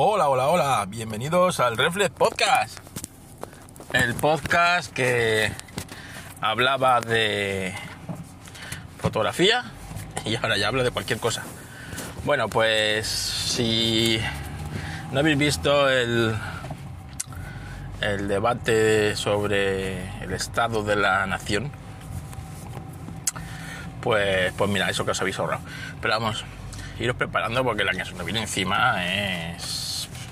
Hola, 0.00 0.28
hola, 0.28 0.46
hola, 0.46 0.86
bienvenidos 0.86 1.58
al 1.58 1.76
Reflex 1.76 2.10
Podcast. 2.10 2.78
El 3.92 4.14
podcast 4.14 4.92
que 4.92 5.50
hablaba 6.40 7.00
de 7.00 7.74
fotografía 8.98 9.64
y 10.24 10.36
ahora 10.36 10.56
ya 10.56 10.68
hablo 10.68 10.84
de 10.84 10.92
cualquier 10.92 11.18
cosa. 11.18 11.42
Bueno, 12.24 12.48
pues 12.48 13.08
si 13.08 14.20
no 15.10 15.18
habéis 15.18 15.36
visto 15.36 15.90
el, 15.90 16.32
el 18.00 18.28
debate 18.28 19.16
sobre 19.16 20.22
el 20.22 20.32
estado 20.32 20.84
de 20.84 20.94
la 20.94 21.26
nación, 21.26 21.72
pues, 24.00 24.52
pues 24.52 24.70
mira, 24.70 24.88
eso 24.90 25.04
que 25.04 25.10
os 25.10 25.20
habéis 25.20 25.40
ahorrado. 25.40 25.62
Pero 26.00 26.14
vamos, 26.20 26.44
iros 27.00 27.16
preparando 27.16 27.64
porque 27.64 27.82
la 27.82 27.90
que 27.90 28.04
se 28.04 28.12
nos 28.12 28.24
viene 28.24 28.42
encima 28.42 29.04
es, 29.04 29.77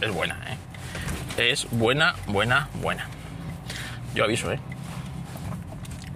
es 0.01 0.13
buena, 0.13 0.39
¿eh? 0.49 1.51
Es 1.51 1.66
buena, 1.70 2.15
buena, 2.27 2.69
buena. 2.75 3.07
Yo 4.15 4.25
aviso, 4.25 4.51
¿eh? 4.53 4.61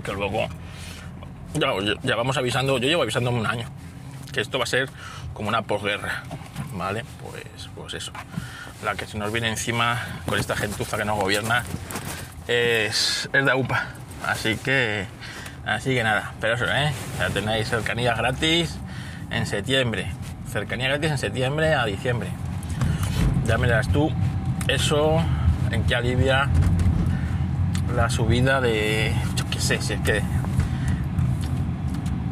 Que 0.04 0.12
luego 0.12 0.48
ya, 2.02 2.16
vamos 2.16 2.36
avisando, 2.36 2.78
yo 2.78 2.88
llevo 2.88 3.02
avisando 3.02 3.30
un 3.30 3.46
año, 3.46 3.68
que 4.32 4.40
esto 4.40 4.58
va 4.58 4.64
a 4.64 4.66
ser 4.66 4.88
como 5.34 5.48
una 5.48 5.62
posguerra, 5.62 6.22
¿vale? 6.74 7.04
Pues, 7.22 7.68
pues 7.74 7.94
eso. 7.94 8.12
La 8.84 8.94
que 8.94 9.06
se 9.06 9.18
nos 9.18 9.32
viene 9.32 9.48
encima 9.48 10.00
con 10.26 10.38
esta 10.38 10.56
gentuza 10.56 10.96
que 10.96 11.04
nos 11.04 11.18
gobierna 11.18 11.64
es, 12.46 13.28
es 13.32 13.44
de 13.44 13.54
UPA. 13.54 13.88
Así 14.26 14.56
que, 14.56 15.06
así 15.66 15.94
que 15.94 16.02
nada, 16.02 16.32
pero 16.40 16.54
eso, 16.54 16.66
¿eh? 16.66 16.92
Ya 17.18 17.30
tenéis 17.30 17.68
cercanías 17.68 18.16
gratis 18.16 18.78
en 19.30 19.46
septiembre. 19.46 20.06
Cercanía 20.50 20.88
gratis 20.88 21.10
en 21.10 21.18
septiembre 21.18 21.74
a 21.74 21.84
diciembre. 21.84 22.28
Ya 23.50 23.58
me 23.58 23.66
dirás 23.66 23.88
tú, 23.88 24.12
eso 24.68 25.20
en 25.72 25.82
qué 25.82 25.96
alivia 25.96 26.48
la 27.96 28.08
subida 28.08 28.60
de, 28.60 29.12
yo 29.34 29.44
qué 29.50 29.58
sé, 29.58 29.82
si 29.82 29.94
es 29.94 30.00
que 30.02 30.22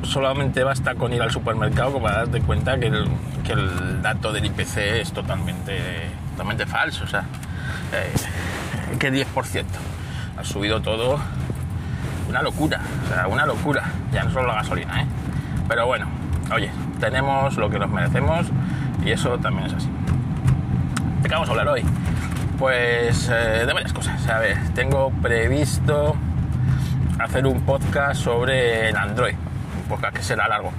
solamente 0.05 0.62
basta 0.62 0.94
con 0.94 1.12
ir 1.12 1.20
al 1.20 1.33
supermercado 1.33 2.00
para 2.00 2.19
darte 2.19 2.41
cuenta 2.41 2.78
que 2.78 2.86
el, 2.86 4.00
dato 4.00 4.33
del 4.33 4.44
IPC 4.44 4.77
es 5.00 5.12
totalmente, 5.12 5.80
totalmente 6.30 6.66
falso. 6.66 7.02
O 7.02 7.08
sea, 7.08 7.24
eh, 7.92 8.96
que 9.00 9.12
10%. 9.12 9.64
Ha 10.36 10.44
subido 10.44 10.80
todo 10.83 11.19
una 12.28 12.42
locura, 12.42 12.80
una 13.28 13.44
locura. 13.44 13.91
Ya 14.12 14.22
no 14.22 14.30
solo 14.30 14.46
la 14.46 14.55
gasolina, 14.55 15.02
¿eh? 15.02 15.06
Pero 15.66 15.84
bueno, 15.84 16.06
oye, 16.55 16.70
tenemos 17.00 17.56
lo 17.56 17.69
que 17.70 17.80
nos 17.80 17.91
merecemos 17.91 18.46
y 19.05 19.11
eso 19.11 19.36
también 19.39 19.66
es 19.66 19.74
así. 19.74 19.97
¿De 21.20 21.28
qué 21.28 21.34
vamos 21.34 21.48
a 21.48 21.52
hablar 21.52 21.69
hoy? 21.69 21.84
Pues 22.58 23.28
eh, 23.28 23.64
de 23.66 23.72
varias 23.72 23.92
cosas. 23.92 24.27
A 24.28 24.38
ver, 24.38 24.56
tengo 24.74 25.11
previsto 25.22 26.16
hacer 27.19 27.47
un 27.47 27.62
podcast 27.62 28.22
sobre 28.22 28.88
el 28.88 28.97
Android 28.97 29.34
podcast 29.89 30.14
que 30.14 30.22
será 30.22 30.46
largo. 30.46 30.72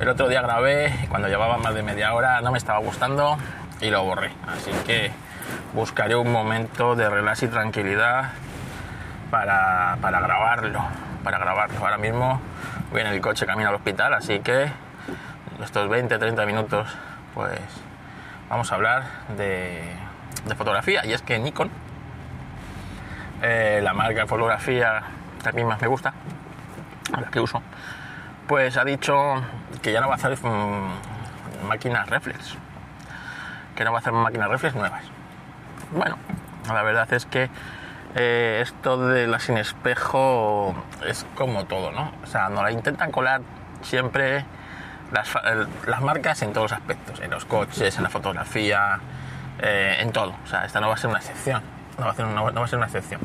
El 0.00 0.08
otro 0.08 0.28
día 0.28 0.42
grabé 0.42 0.92
cuando 1.10 1.28
llevaba 1.28 1.58
más 1.58 1.74
de 1.74 1.82
media 1.82 2.14
hora 2.14 2.40
no 2.40 2.50
me 2.50 2.58
estaba 2.58 2.78
gustando 2.78 3.38
y 3.80 3.90
lo 3.90 4.02
borré. 4.02 4.32
Así 4.48 4.70
que 4.86 5.12
buscaré 5.74 6.16
un 6.16 6.32
momento 6.32 6.96
de 6.96 7.08
relax 7.08 7.42
y 7.44 7.48
tranquilidad 7.48 8.30
para, 9.30 9.98
para 10.00 10.20
grabarlo. 10.20 10.84
Para 11.22 11.38
grabarlo. 11.38 11.78
Ahora 11.78 11.98
mismo 11.98 12.40
voy 12.90 13.02
en 13.02 13.08
el 13.08 13.20
coche 13.20 13.46
camino 13.46 13.68
al 13.68 13.76
hospital, 13.76 14.14
así 14.14 14.40
que 14.40 14.72
estos 15.62 15.88
20-30 15.88 16.46
minutos 16.46 16.88
pues 17.34 17.60
vamos 18.54 18.70
a 18.70 18.76
hablar 18.76 19.02
de, 19.36 19.82
de 20.44 20.54
fotografía. 20.54 21.04
Y 21.04 21.12
es 21.12 21.22
que 21.22 21.40
Nikon, 21.40 21.72
eh, 23.42 23.80
la 23.82 23.94
marca 23.94 24.20
de 24.20 24.26
fotografía 24.28 25.02
que 25.42 25.48
a 25.48 25.52
mí 25.52 25.64
más 25.64 25.80
me 25.80 25.88
gusta, 25.88 26.14
la 27.10 27.32
que 27.32 27.40
uso, 27.40 27.62
pues 28.46 28.76
ha 28.76 28.84
dicho 28.84 29.42
que 29.82 29.90
ya 29.90 30.00
no 30.00 30.06
va 30.06 30.12
a 30.12 30.16
hacer 30.18 30.38
mmm, 30.40 31.66
máquinas 31.66 32.08
reflex, 32.08 32.54
que 33.74 33.82
no 33.82 33.90
va 33.90 33.98
a 33.98 34.00
hacer 34.00 34.12
máquinas 34.12 34.48
reflex 34.48 34.76
nuevas. 34.76 35.02
Bueno, 35.90 36.16
la 36.72 36.82
verdad 36.84 37.12
es 37.12 37.26
que 37.26 37.50
eh, 38.14 38.60
esto 38.62 39.08
de 39.08 39.26
la 39.26 39.40
sin 39.40 39.58
espejo 39.58 40.76
es 41.04 41.26
como 41.34 41.64
todo, 41.64 41.90
¿no? 41.90 42.12
O 42.22 42.26
sea, 42.28 42.50
nos 42.50 42.62
la 42.62 42.70
intentan 42.70 43.10
colar 43.10 43.40
siempre 43.82 44.44
las, 45.12 45.28
las, 45.86 46.00
marcas 46.00 46.42
en 46.42 46.52
todos 46.52 46.70
los 46.70 46.78
aspectos, 46.78 47.20
en 47.20 47.30
los 47.30 47.44
coches, 47.44 47.96
en 47.96 48.02
la 48.02 48.10
fotografía, 48.10 48.98
eh, 49.60 49.98
en 50.00 50.12
todo. 50.12 50.34
O 50.44 50.46
sea, 50.46 50.64
esta 50.64 50.80
no 50.80 50.88
va 50.88 50.94
a 50.94 50.96
ser 50.96 51.10
una 51.10 51.18
excepción, 51.18 51.62
no 51.98 52.06
va 52.06 52.12
a 52.12 52.14
ser 52.14 52.26
no 52.26 52.52
va 52.52 52.64
a 52.64 52.68
ser 52.68 52.78
una 52.78 52.86
excepción. 52.86 53.20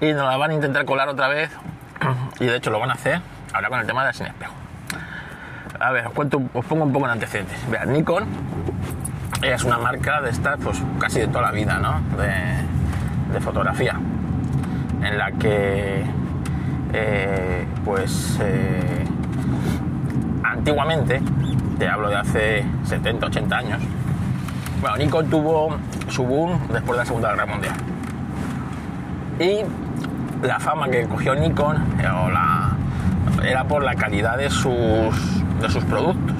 Y 0.00 0.12
nos 0.12 0.26
la 0.26 0.36
van 0.36 0.50
a 0.50 0.54
intentar 0.54 0.84
colar 0.84 1.08
otra 1.08 1.28
vez, 1.28 1.50
y 2.40 2.46
de 2.46 2.56
hecho 2.56 2.70
lo 2.70 2.80
van 2.80 2.90
a 2.90 2.94
hacer 2.94 3.20
ahora 3.52 3.68
con 3.68 3.80
el 3.80 3.86
tema 3.86 4.04
del 4.04 4.14
sin 4.14 4.26
espejo. 4.26 4.54
A 5.78 5.92
ver, 5.92 6.06
os, 6.06 6.12
cuento, 6.12 6.42
os 6.52 6.64
pongo 6.66 6.84
un 6.84 6.92
poco 6.92 7.06
en 7.06 7.12
antecedentes. 7.12 7.58
Vean, 7.70 7.92
Nikon 7.92 8.26
es 9.42 9.64
una 9.64 9.78
marca 9.78 10.20
de 10.20 10.30
estas, 10.30 10.58
pues 10.62 10.80
casi 10.98 11.20
de 11.20 11.28
toda 11.28 11.42
la 11.42 11.50
vida, 11.52 11.78
¿no? 11.78 12.00
De, 12.16 13.32
de 13.32 13.40
fotografía, 13.40 13.94
en 15.02 15.18
la 15.18 15.32
que, 15.32 16.04
eh, 16.92 17.66
pues, 17.84 18.38
eh, 18.42 18.99
antiguamente, 20.60 21.22
te 21.78 21.88
hablo 21.88 22.10
de 22.10 22.16
hace 22.16 22.64
70, 22.84 23.26
80 23.26 23.56
años, 23.56 23.82
Nikon 24.98 25.30
tuvo 25.30 25.76
su 26.08 26.22
boom 26.22 26.60
después 26.70 26.92
de 26.92 26.96
la 26.98 27.04
Segunda 27.06 27.30
Guerra 27.30 27.46
Mundial. 27.46 27.74
Y 29.38 30.46
la 30.46 30.60
fama 30.60 30.88
que 30.88 31.06
cogió 31.06 31.34
Nikon, 31.34 31.82
la, 31.98 32.72
era 33.42 33.64
por 33.64 33.82
la 33.82 33.94
calidad 33.94 34.36
de 34.36 34.50
sus, 34.50 35.14
de 35.62 35.70
sus 35.70 35.82
productos. 35.84 36.36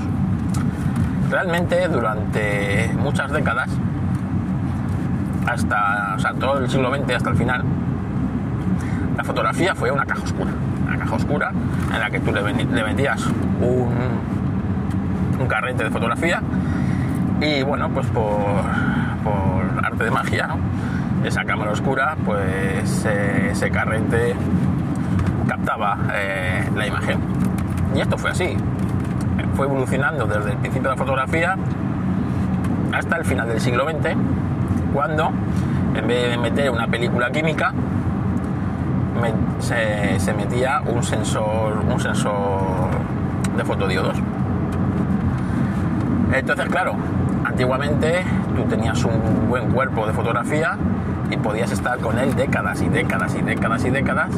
Realmente 1.31 1.89
durante 1.89 2.93
muchas 2.99 3.33
décadas, 3.33 3.71
hasta 5.47 6.15
o 6.17 6.19
sea, 6.19 6.35
todo 6.35 6.59
el 6.59 6.69
siglo 6.69 6.95
XX 6.95 7.15
hasta 7.15 7.31
el 7.31 7.37
final, 7.37 7.65
la 9.17 9.25
fotografía 9.25 9.75
fue 9.75 9.91
una 9.91 10.05
caja 10.05 10.23
oscura. 10.25 10.51
Caja 11.01 11.17
oscura 11.17 11.51
en 11.51 11.99
la 11.99 12.11
que 12.11 12.21
tú 12.21 12.31
le, 12.31 12.43
le 12.43 12.85
metías 12.85 13.27
un, 13.61 13.89
un, 15.41 15.47
carrete 15.49 15.85
de 15.85 15.91
fotografía 15.91 16.43
y 17.41 17.63
bueno, 17.63 17.89
pues 17.89 18.07
por, 18.09 18.61
por 19.25 19.85
arte 19.85 20.05
de 20.05 20.11
magia, 20.11 20.49
esa 21.25 21.43
cámara 21.45 21.71
oscura, 21.71 22.17
pues 22.23 23.07
eh, 23.07 23.49
ese 23.53 23.71
carrete 23.71 24.35
captaba 25.49 25.97
eh, 26.13 26.69
la 26.77 26.87
imagen. 26.87 27.19
Y 27.95 28.01
esto 28.01 28.19
fue 28.19 28.31
así. 28.31 28.59
Fue 29.55 29.67
evolucionando 29.67 30.27
desde 30.27 30.51
el 30.51 30.59
principio 30.59 30.91
de 30.91 30.97
la 30.97 31.03
fotografía 31.03 31.57
hasta 32.93 33.17
el 33.17 33.25
final 33.25 33.49
del 33.49 33.61
siglo 33.61 33.89
XX, 33.89 34.17
cuando 34.93 35.33
en 35.95 36.07
vez 36.07 36.31
de 36.31 36.37
meter 36.37 36.71
una 36.71 36.87
película 36.89 37.31
química, 37.31 37.73
me, 39.21 39.33
se, 39.61 40.19
se, 40.19 40.33
metía 40.33 40.83
un 40.87 41.03
sensor, 41.03 41.85
un 41.89 42.01
sensor 42.01 42.91
de 43.57 43.65
fotodiodos. 43.65 44.17
Entonces, 46.33 46.69
claro, 46.69 46.95
antiguamente 47.45 48.25
tú 48.57 48.65
tenías 48.65 49.05
un 49.05 49.49
buen 49.49 49.71
cuerpo 49.71 50.07
de 50.07 50.13
fotografía 50.13 50.77
y 51.31 51.37
podías 51.37 51.71
estar 51.71 51.99
con 51.99 52.19
él 52.19 52.35
décadas 52.35 52.83
y 52.83 52.89
décadas 52.89 53.35
y 53.35 53.43
décadas 53.43 53.85
y 53.85 53.91
décadas 53.91 54.31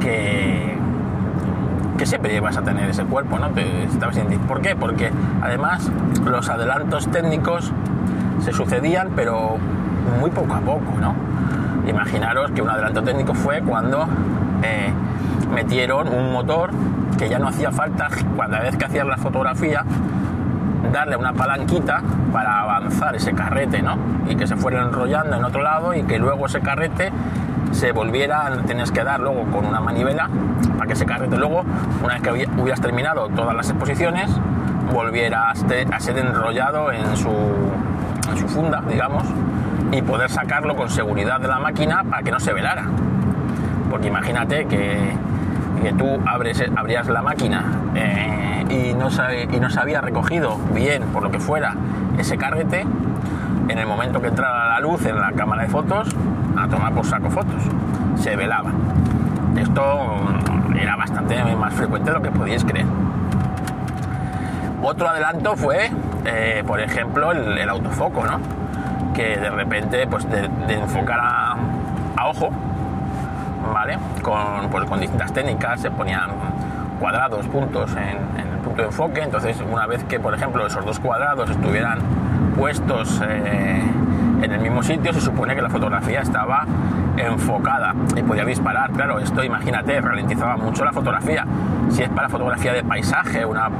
que, 0.00 0.76
que 1.98 2.06
siempre 2.06 2.34
ibas 2.36 2.56
a 2.56 2.62
tener 2.62 2.88
ese 2.88 3.04
cuerpo, 3.04 3.38
¿no? 3.38 3.50
Te 3.50 3.84
estabas. 3.84 4.18
¿Por 4.48 4.60
qué? 4.60 4.74
Porque 4.76 5.10
además 5.40 5.90
los 6.24 6.48
adelantos 6.48 7.08
técnicos 7.10 7.72
se 8.40 8.52
sucedían, 8.52 9.10
pero 9.14 9.56
muy 10.20 10.30
poco 10.30 10.54
a 10.54 10.60
poco, 10.60 10.92
¿no? 11.00 11.14
Imaginaros 11.86 12.50
que 12.52 12.62
un 12.62 12.70
adelanto 12.70 13.02
técnico 13.02 13.34
fue 13.34 13.60
cuando 13.60 14.06
eh, 14.62 14.92
metieron 15.52 16.08
un 16.08 16.32
motor 16.32 16.70
que 17.18 17.28
ya 17.28 17.38
no 17.38 17.48
hacía 17.48 17.70
falta, 17.70 18.08
cada 18.36 18.60
vez 18.60 18.76
que 18.76 18.84
hacías 18.84 19.06
la 19.06 19.16
fotografía, 19.16 19.84
darle 20.92 21.16
una 21.16 21.32
palanquita 21.32 22.02
para 22.32 22.60
avanzar 22.60 23.16
ese 23.16 23.32
carrete, 23.32 23.82
¿no? 23.82 23.96
Y 24.28 24.36
que 24.36 24.46
se 24.46 24.56
fuera 24.56 24.82
enrollando 24.82 25.36
en 25.36 25.44
otro 25.44 25.62
lado 25.62 25.94
y 25.94 26.02
que 26.04 26.18
luego 26.18 26.46
ese 26.46 26.60
carrete 26.60 27.12
se 27.72 27.92
volviera, 27.92 28.50
tienes 28.66 28.90
que 28.90 29.02
dar 29.02 29.20
luego 29.20 29.44
con 29.50 29.66
una 29.66 29.80
manivela 29.80 30.28
para 30.76 30.86
que 30.86 30.92
ese 30.92 31.06
carrete 31.06 31.36
luego, 31.36 31.64
una 32.02 32.14
vez 32.14 32.22
que 32.22 32.60
hubieras 32.60 32.80
terminado 32.80 33.28
todas 33.28 33.56
las 33.56 33.70
exposiciones, 33.70 34.30
volviera 34.92 35.50
a 35.50 36.00
ser 36.00 36.18
enrollado 36.18 36.92
en 36.92 37.16
su 37.16 37.28
funda, 38.48 38.82
digamos, 38.86 39.24
y 39.92 40.02
poder 40.02 40.30
sacarlo 40.30 40.74
con 40.74 40.90
seguridad 40.90 41.40
de 41.40 41.48
la 41.48 41.60
máquina 41.60 42.02
para 42.02 42.22
que 42.22 42.32
no 42.32 42.40
se 42.40 42.52
velara. 42.52 42.86
Porque 43.90 44.08
imagínate 44.08 44.66
que, 44.66 45.12
que 45.82 45.92
tú 45.92 46.18
abres, 46.26 46.64
abrías 46.74 47.06
la 47.08 47.22
máquina 47.22 47.64
eh, 47.94 48.64
y, 48.70 48.94
no 48.94 49.10
se, 49.10 49.44
y 49.44 49.60
no 49.60 49.70
se 49.70 49.78
había 49.78 50.00
recogido 50.00 50.56
bien, 50.74 51.02
por 51.12 51.22
lo 51.22 51.30
que 51.30 51.38
fuera, 51.38 51.74
ese 52.18 52.36
carrete, 52.38 52.86
en 53.68 53.78
el 53.78 53.86
momento 53.86 54.20
que 54.20 54.28
entrara 54.28 54.68
la 54.68 54.80
luz 54.80 55.04
en 55.06 55.20
la 55.20 55.32
cámara 55.32 55.62
de 55.62 55.68
fotos, 55.68 56.08
a 56.56 56.68
tomar 56.68 56.92
por 56.92 57.06
saco 57.06 57.30
fotos. 57.30 57.62
Se 58.16 58.34
velaba. 58.36 58.70
Esto 59.56 60.20
era 60.80 60.96
bastante 60.96 61.42
más 61.54 61.74
frecuente 61.74 62.10
de 62.10 62.16
lo 62.16 62.22
que 62.22 62.30
podíais 62.30 62.64
creer. 62.64 62.86
Otro 64.82 65.08
adelanto 65.08 65.56
fue, 65.56 65.90
eh, 66.24 66.64
por 66.66 66.80
ejemplo, 66.80 67.30
el, 67.32 67.68
autofoco, 67.68 68.24
¿no? 68.26 68.40
Que 69.14 69.36
de 69.36 69.50
repente, 69.50 70.06
pues 70.06 70.28
de, 70.30 70.74
enfocar 70.74 71.20
a, 71.22 71.56
ojo, 72.26 72.50
¿vale? 73.72 73.98
Con, 74.22 74.70
pues, 74.70 75.00
distintas 75.00 75.32
técnicas, 75.32 75.80
se 75.80 75.90
ponían 75.90 76.30
cuadrados, 76.98 77.46
puntos 77.48 77.90
en, 77.92 78.40
el 78.40 78.58
punto 78.64 78.82
de 78.82 78.88
enfoque. 78.88 79.22
Entonces, 79.22 79.60
una 79.60 79.86
vez 79.86 80.04
que, 80.04 80.18
por 80.18 80.34
ejemplo, 80.34 80.66
esos 80.66 80.84
dos 80.84 80.98
cuadrados 80.98 81.50
estuvieran 81.50 81.98
puestos 82.56 83.20
eh, 83.26 83.82
en 84.42 84.52
el 84.52 84.60
mismo 84.60 84.82
sitio, 84.82 85.12
se 85.12 85.20
supone 85.20 85.54
que 85.54 85.62
la 85.62 85.70
fotografía 85.70 86.20
estaba 86.20 86.66
enfocada 87.16 87.94
y 88.16 88.22
podía 88.22 88.44
disparar. 88.44 88.90
Claro, 88.92 89.18
esto 89.18 89.42
imagínate, 89.44 90.00
ralentizaba 90.00 90.56
mucho 90.56 90.84
la 90.84 90.92
fotografía. 90.92 91.46
Si 91.90 92.02
es 92.02 92.08
para 92.08 92.28
fotografía 92.28 92.72
de 92.72 92.82
paisaje, 92.82 93.44
una 93.44 93.70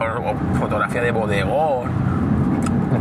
fotografía 0.59 1.03
de 1.03 1.11
bodegón, 1.11 2.12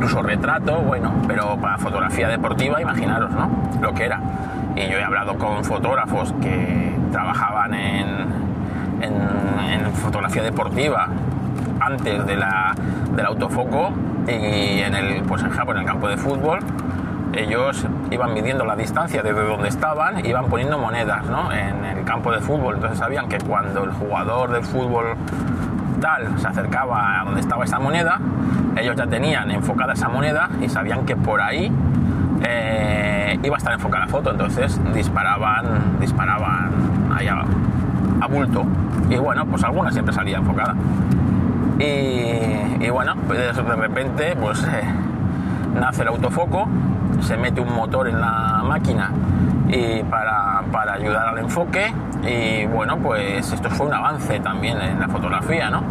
incluso 0.01 0.23
retrato, 0.23 0.79
bueno, 0.79 1.13
pero 1.27 1.55
para 1.57 1.77
fotografía 1.77 2.27
deportiva, 2.27 2.81
imaginaros, 2.81 3.29
¿no? 3.29 3.51
Lo 3.81 3.93
que 3.93 4.05
era. 4.05 4.19
Y 4.75 4.89
yo 4.89 4.97
he 4.97 5.03
hablado 5.03 5.37
con 5.37 5.63
fotógrafos 5.63 6.33
que 6.41 6.97
trabajaban 7.11 7.75
en, 7.75 8.07
en, 9.03 9.91
fotografía 9.93 10.41
deportiva 10.41 11.07
antes 11.79 12.25
de 12.25 12.35
la, 12.35 12.73
del 13.15 13.25
autofoco 13.27 13.91
y 14.27 14.79
en 14.79 14.95
el, 14.95 15.21
pues 15.23 15.43
en 15.43 15.51
Japón, 15.51 15.75
en 15.75 15.83
el 15.83 15.87
campo 15.87 16.07
de 16.07 16.17
fútbol, 16.17 16.59
ellos 17.33 17.85
iban 18.09 18.33
midiendo 18.33 18.65
la 18.65 18.75
distancia 18.75 19.21
desde 19.21 19.43
donde 19.43 19.69
estaban, 19.69 20.25
iban 20.25 20.45
poniendo 20.47 20.79
monedas 20.79 21.25
¿no? 21.25 21.51
en 21.51 21.85
el 21.85 22.03
campo 22.05 22.31
de 22.31 22.39
fútbol. 22.39 22.75
Entonces 22.75 22.97
sabían 22.97 23.29
que 23.29 23.37
cuando 23.37 23.83
el 23.83 23.91
jugador 23.91 24.51
de 24.51 24.61
fútbol 24.63 25.15
tal 26.01 26.39
se 26.39 26.47
acercaba 26.47 27.21
a 27.21 27.25
donde 27.25 27.41
estaba 27.41 27.63
esa 27.65 27.79
moneda, 27.79 28.19
ellos 28.77 28.95
ya 28.95 29.07
tenían 29.07 29.51
enfocada 29.51 29.93
esa 29.93 30.09
moneda 30.09 30.49
y 30.61 30.69
sabían 30.69 31.05
que 31.05 31.15
por 31.15 31.41
ahí 31.41 31.71
eh, 32.43 33.39
iba 33.43 33.55
a 33.55 33.57
estar 33.57 33.73
enfocada 33.73 34.05
la 34.05 34.11
foto. 34.11 34.31
Entonces 34.31 34.79
disparaban, 34.93 35.99
disparaban 35.99 36.71
allá 37.15 37.43
a 38.21 38.27
bulto. 38.27 38.65
Y 39.09 39.17
bueno, 39.17 39.45
pues 39.45 39.63
alguna 39.63 39.91
siempre 39.91 40.13
salía 40.13 40.37
enfocada. 40.37 40.75
Y, 41.79 42.89
bueno, 42.89 43.15
pues 43.27 43.39
de 43.39 43.75
repente 43.75 44.35
pues 44.39 44.63
nace 45.79 46.03
el 46.03 46.09
autofoco, 46.09 46.67
se 47.21 47.37
mete 47.37 47.59
un 47.61 47.73
motor 47.73 48.07
en 48.07 48.21
la 48.21 48.63
máquina 48.63 49.09
y 49.67 50.03
para, 50.03 50.63
para, 50.71 50.93
ayudar 50.93 51.29
al 51.29 51.37
enfoque 51.39 51.93
y 52.23 52.65
bueno 52.65 52.97
pues 52.97 53.51
esto 53.51 53.69
fue 53.69 53.87
un 53.87 53.93
avance 53.93 54.39
también 54.41 54.81
en 54.81 54.99
la 54.99 55.07
fotografía 55.07 55.69
¿no? 55.69 55.81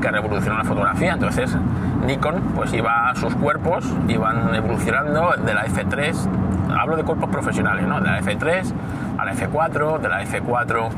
Que 0.00 0.10
revolucionó 0.10 0.58
la 0.58 0.64
fotografía 0.64 1.12
entonces 1.14 1.56
Nikon 2.06 2.40
pues 2.54 2.72
iba 2.72 3.12
sus 3.14 3.34
cuerpos 3.34 3.84
iban 4.08 4.54
evolucionando 4.54 5.34
de 5.36 5.54
la 5.54 5.66
F3 5.66 6.14
hablo 6.78 6.96
de 6.96 7.04
cuerpos 7.04 7.30
profesionales 7.30 7.86
¿no? 7.86 8.00
de 8.00 8.06
la 8.06 8.20
F3 8.20 8.72
a 9.18 9.24
la 9.24 9.34
F4 9.34 9.98
de 9.98 10.08
la 10.08 10.22
F4 10.22 10.90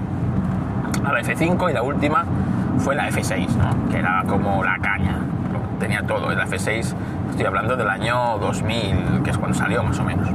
a 1.05 1.13
la 1.13 1.21
F5 1.21 1.71
y 1.71 1.73
la 1.73 1.83
última 1.83 2.25
fue 2.81 2.95
la 2.95 3.09
F6, 3.09 3.47
que 3.91 3.99
era 3.99 4.25
como 4.27 4.65
la 4.65 4.79
caña, 4.79 5.17
tenía 5.79 6.03
todo. 6.03 6.31
La 6.31 6.47
F6, 6.47 6.95
estoy 7.31 7.47
hablando 7.47 7.77
del 7.77 7.89
año 7.89 8.39
2000, 8.39 9.23
que 9.23 9.31
es 9.31 9.39
cuando 9.39 9.57
salió 9.57 9.83
más 9.83 9.99
o 9.99 10.05
menos. 10.05 10.29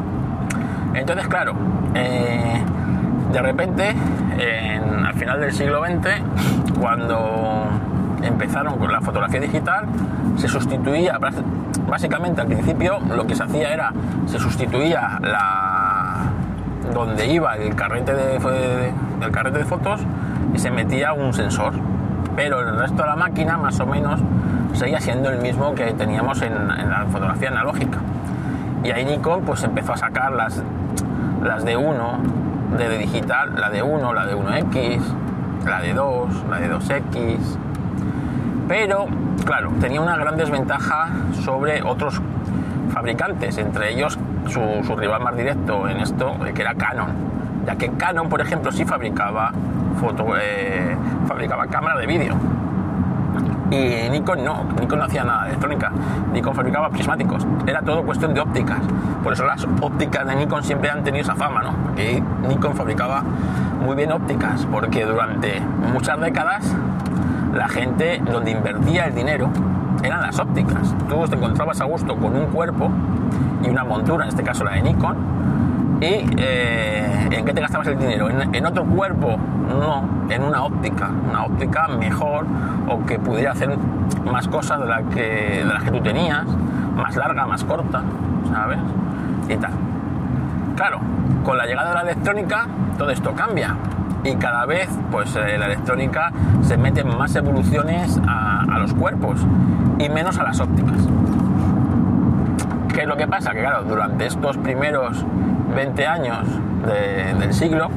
Entonces, 0.94 1.28
claro, 1.28 1.54
eh, 1.94 2.62
de 3.32 3.42
repente, 3.42 3.96
al 5.04 5.14
final 5.16 5.42
del 5.42 5.52
siglo 5.54 5.84
XX, 5.84 6.80
cuando 6.80 7.68
empezaron 8.22 8.78
con 8.78 8.92
la 8.92 9.02
fotografía 9.02 9.40
digital, 9.40 9.86
se 10.38 10.48
sustituía, 10.48 11.20
básicamente 11.88 12.42
al 12.42 12.48
principio 12.48 13.00
lo 13.00 13.26
que 13.26 13.36
se 13.36 13.44
hacía 13.44 13.74
era, 13.74 13.94
se 14.26 14.40
sustituía 14.40 15.20
la 15.22 16.32
donde 16.94 17.28
iba 17.28 17.56
el 17.56 17.76
carrete 17.76 18.14
de, 18.14 18.94
el 19.22 19.32
carrete 19.32 19.60
de 19.60 19.66
fotos 19.66 20.02
y 20.54 20.60
se 20.60 20.72
metía 20.72 21.14
un 21.14 21.34
sensor. 21.34 21.74
Pero 22.36 22.60
el 22.62 22.78
resto 22.78 23.04
de 23.04 23.10
la 23.10 23.16
máquina 23.16 23.58
más 23.58 23.80
o 23.80 23.86
menos 23.86 24.22
seguía 24.74 25.00
siendo 25.00 25.30
el 25.30 25.42
mismo 25.42 25.74
que 25.74 25.94
teníamos 25.94 26.42
en, 26.42 26.68
la 26.68 27.06
fotografía 27.12 27.50
analógica. 27.50 28.00
Y 28.84 28.92
ahí 28.92 29.06
Nikon 29.06 29.44
pues 29.44 29.64
empezó 29.64 29.94
a 29.94 29.98
sacar 29.98 30.34
las, 30.34 30.62
las 31.44 31.66
de 31.66 31.78
1 31.78 32.20
de, 32.78 32.98
digital, 32.98 33.56
la 33.60 33.70
de 33.70 33.82
1, 33.82 34.14
la 34.14 34.26
de 34.26 34.36
1X, 34.36 35.02
la 35.66 35.82
de 35.82 35.94
2, 35.94 36.46
la 36.50 36.60
de 36.60 36.72
2X. 36.72 37.38
Pero, 38.68 39.06
claro, 39.46 39.72
tenía 39.80 40.02
una 40.02 40.18
gran 40.18 40.38
desventaja 40.38 41.10
sobre 41.44 41.84
otros 41.84 42.22
fabricantes, 42.92 43.58
entre 43.58 43.94
ellos 43.94 44.18
su, 44.48 44.96
rival 44.96 45.22
más 45.22 45.36
directo 45.36 45.88
en 45.88 45.98
esto, 45.98 46.36
que 46.54 46.62
era 46.62 46.74
Canon, 46.76 47.10
ya 47.66 47.76
que 47.76 47.92
Canon, 47.92 48.30
por 48.30 48.42
ejemplo, 48.42 48.72
sí 48.72 48.86
fabricaba 48.86 49.52
foto, 50.00 50.26
eh, 50.40 50.96
fabricaba 51.28 51.68
cámara 51.68 52.00
de 52.00 52.08
vídeo. 52.08 52.36
Y 53.72 54.10
Nikon 54.10 54.44
no, 54.44 54.64
Nikon 54.80 55.00
no 55.00 55.06
hacía 55.06 55.24
nada 55.24 55.44
de 55.44 55.50
electrónica. 55.50 55.92
Nikon 56.32 56.54
fabricaba 56.54 56.90
prismáticos. 56.90 57.46
Era 57.66 57.82
todo 57.82 58.04
cuestión 58.04 58.34
de 58.34 58.40
ópticas. 58.40 58.80
Por 59.24 59.34
eso 59.34 59.44
las 59.44 59.68
ópticas 59.82 60.26
de 60.28 60.36
Nikon 60.36 60.64
siempre 60.64 60.90
han 60.90 61.04
tenido 61.04 61.24
esa 61.24 61.36
fama, 61.36 61.64
¿no? 61.64 61.96
Que 61.96 62.22
Nikon 62.48 62.76
fabricaba 62.76 63.24
muy 63.84 63.96
bien 63.96 64.12
ópticas, 64.12 64.68
porque 64.72 65.04
durante 65.04 65.60
muchas 65.92 66.20
décadas 66.20 66.76
la 67.56 67.68
gente 67.70 68.22
donde 68.32 68.52
invertía 68.52 69.06
el 69.06 69.16
dinero 69.16 69.50
eran 70.04 70.22
las 70.22 70.40
ópticas. 70.40 70.94
Tú 71.10 71.26
te 71.28 71.36
encontrabas 71.36 71.82
a 71.82 71.86
gusto 71.86 72.16
con 72.16 72.36
un 72.36 72.48
cuerpo 72.48 72.92
y 73.64 73.70
una 73.70 73.84
montura, 73.84 74.26
en 74.26 74.30
este 74.30 74.44
caso 74.44 74.64
la 74.64 74.74
de 74.74 74.82
Nikon, 74.84 75.16
y 76.02 76.26
eh, 76.38 77.30
¿en 77.32 77.46
qué 77.46 77.54
te 77.54 77.62
gastabas 77.62 77.88
el 77.88 77.98
dinero? 77.98 78.30
¿En, 78.30 78.66
otro 78.66 78.84
cuerpo? 78.86 79.38
No, 79.70 80.04
en 80.30 80.44
una 80.44 80.64
óptica, 80.64 81.10
una 81.30 81.46
óptica 81.46 81.88
mejor 81.88 82.46
o 82.88 83.06
que 83.06 83.18
pudiera 83.18 83.54
hacer 83.54 83.76
más 84.26 84.48
cosas 84.48 84.82
de, 84.82 84.88
la 84.88 85.04
que, 85.04 85.64
de 85.66 85.74
las 85.74 85.84
que 85.84 85.92
tú 85.92 86.02
tenías, 86.02 86.46
más 86.96 87.16
larga, 87.16 87.46
más 87.48 87.64
corta, 87.64 88.04
¿sabes? 88.52 88.80
Y 89.48 89.56
tal. 89.56 89.72
Claro, 90.76 91.00
con 91.44 91.58
la 91.58 91.66
llegada 91.66 91.90
de 91.90 91.96
la 91.96 92.02
electrónica 92.02 92.68
todo 92.98 93.10
esto 93.10 93.34
cambia 93.34 93.76
y 94.26 94.36
cada 94.36 94.66
vez 94.66 94.90
pues 95.12 95.36
eh, 95.36 95.58
la 95.58 95.68
electrónica 95.68 96.32
se 96.64 96.78
mete 96.78 97.04
más 97.04 97.36
evoluciones 97.36 98.20
a, 98.28 98.80
los 98.80 98.94
cuerpos 98.94 99.40
y 100.00 100.10
menos 100.10 100.38
a 100.38 100.44
las 100.44 100.60
ópticas. 100.60 100.98
¿Qué 102.94 103.02
es 103.02 103.08
lo 103.08 103.16
que 103.16 103.28
pasa? 103.28 103.52
Que 103.52 103.60
claro, 103.60 103.84
durante 103.84 104.26
estos 104.26 104.58
primeros 104.58 105.24
20 105.76 106.08
años 106.08 106.48
del 107.40 107.54
siglo, 107.54 107.90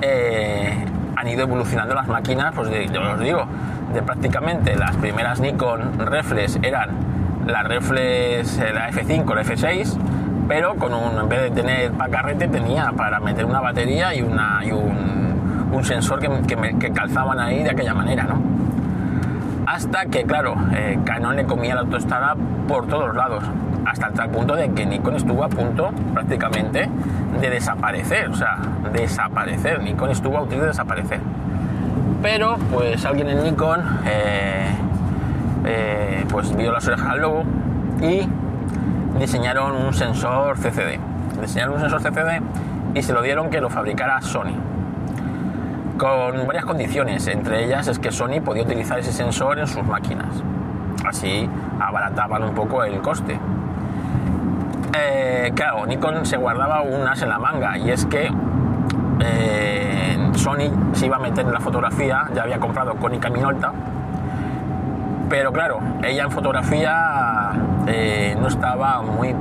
eh, 0.00 0.84
han 1.16 1.28
ido 1.28 1.42
evolucionando 1.42 1.94
las 1.94 2.06
máquinas, 2.06 2.54
pues 2.54 2.70
yo 2.90 3.02
os 3.02 3.20
digo, 3.20 3.46
de 3.92 4.02
prácticamente 4.02 4.76
las 4.76 4.96
primeras 4.96 5.40
Nikon 5.40 5.98
reflex 5.98 6.58
eran 6.62 6.90
la 7.46 7.62
reflex, 7.62 8.58
eh, 8.58 8.72
la 8.72 8.90
F5, 8.90 9.34
la 9.34 9.42
F6, 9.42 9.96
pero 10.48 10.74
con 10.76 10.92
un, 10.92 11.18
en 11.18 11.28
vez 11.28 11.42
de 11.42 11.50
tener 11.50 11.92
pacarrete 11.92 12.48
tenía 12.48 12.92
para 12.92 13.20
meter 13.20 13.44
una 13.44 13.60
batería 13.60 14.14
y, 14.14 14.22
una, 14.22 14.60
y 14.64 14.72
un, 14.72 15.84
sensor 15.84 16.20
que, 16.20 16.92
calzaban 16.92 17.38
ahí 17.40 17.62
de 17.62 17.70
aquella 17.70 17.92
manera, 17.92 18.22
¿no? 18.24 18.40
Hasta 19.66 20.06
que, 20.06 20.24
claro, 20.24 20.54
eh, 20.72 20.98
Canon 21.04 21.36
le 21.36 21.44
comía 21.44 21.74
la 21.74 21.82
autoestrada 21.82 22.36
por 22.68 22.86
todos 22.86 23.14
lados 23.14 23.44
hasta 23.84 24.10
tal 24.10 24.30
punto 24.30 24.56
de 24.56 24.72
que 24.72 24.86
Nikon 24.86 25.16
estuvo 25.16 25.44
a 25.44 25.48
punto 25.48 25.90
prácticamente 26.12 26.88
de 27.40 27.50
desaparecer, 27.50 28.30
o 28.30 28.34
sea, 28.34 28.58
desaparecer. 28.92 29.82
Nikon 29.82 30.10
estuvo 30.10 30.38
a 30.38 30.40
punto 30.40 30.60
de 30.60 30.66
desaparecer. 30.68 31.20
Pero 32.22 32.56
pues 32.72 33.04
alguien 33.04 33.28
en 33.28 33.42
Nikon 33.42 33.80
eh, 34.06 34.68
eh, 35.66 36.24
pues 36.30 36.56
vio 36.56 36.72
las 36.72 36.86
orejas 36.86 37.10
al 37.10 37.20
lobo 37.20 37.44
y 38.00 38.26
diseñaron 39.18 39.76
un 39.76 39.92
sensor 39.92 40.56
CCD. 40.58 40.98
Diseñaron 41.40 41.74
un 41.74 41.80
sensor 41.80 42.02
CCD 42.02 42.42
y 42.94 43.02
se 43.02 43.12
lo 43.12 43.22
dieron 43.22 43.50
que 43.50 43.60
lo 43.60 43.70
fabricara 43.70 44.20
Sony. 44.20 44.54
Con 45.98 46.46
varias 46.46 46.64
condiciones, 46.64 47.26
entre 47.28 47.64
ellas 47.64 47.86
es 47.86 47.98
que 47.98 48.10
Sony 48.10 48.40
podía 48.44 48.64
utilizar 48.64 48.98
ese 48.98 49.12
sensor 49.12 49.58
en 49.58 49.66
sus 49.66 49.84
máquinas. 49.84 50.42
Así 51.06 51.48
abarataban 51.80 52.42
un 52.42 52.54
poco 52.54 52.82
el 52.84 53.00
coste. 53.00 53.38
Eh, 54.96 55.52
claro, 55.54 55.86
Nikon 55.86 56.24
se 56.24 56.36
guardaba 56.36 56.82
un 56.82 57.06
as 57.06 57.22
en 57.22 57.28
la 57.28 57.38
manga 57.38 57.76
y 57.78 57.90
es 57.90 58.06
que 58.06 58.30
eh, 59.20 60.30
Sony 60.34 60.70
se 60.92 61.06
iba 61.06 61.16
a 61.16 61.20
meter 61.20 61.44
en 61.44 61.52
la 61.52 61.60
fotografía, 61.60 62.28
ya 62.34 62.42
había 62.42 62.58
comprado 62.58 62.94
Konica 62.94 63.28
Minolta, 63.28 63.72
pero 65.28 65.52
claro, 65.52 65.80
ella 66.02 66.24
en 66.24 66.30
fotografía 66.30 67.52
eh, 67.86 68.36
no 68.40 68.48
estaba 68.48 69.02
muy, 69.02 69.34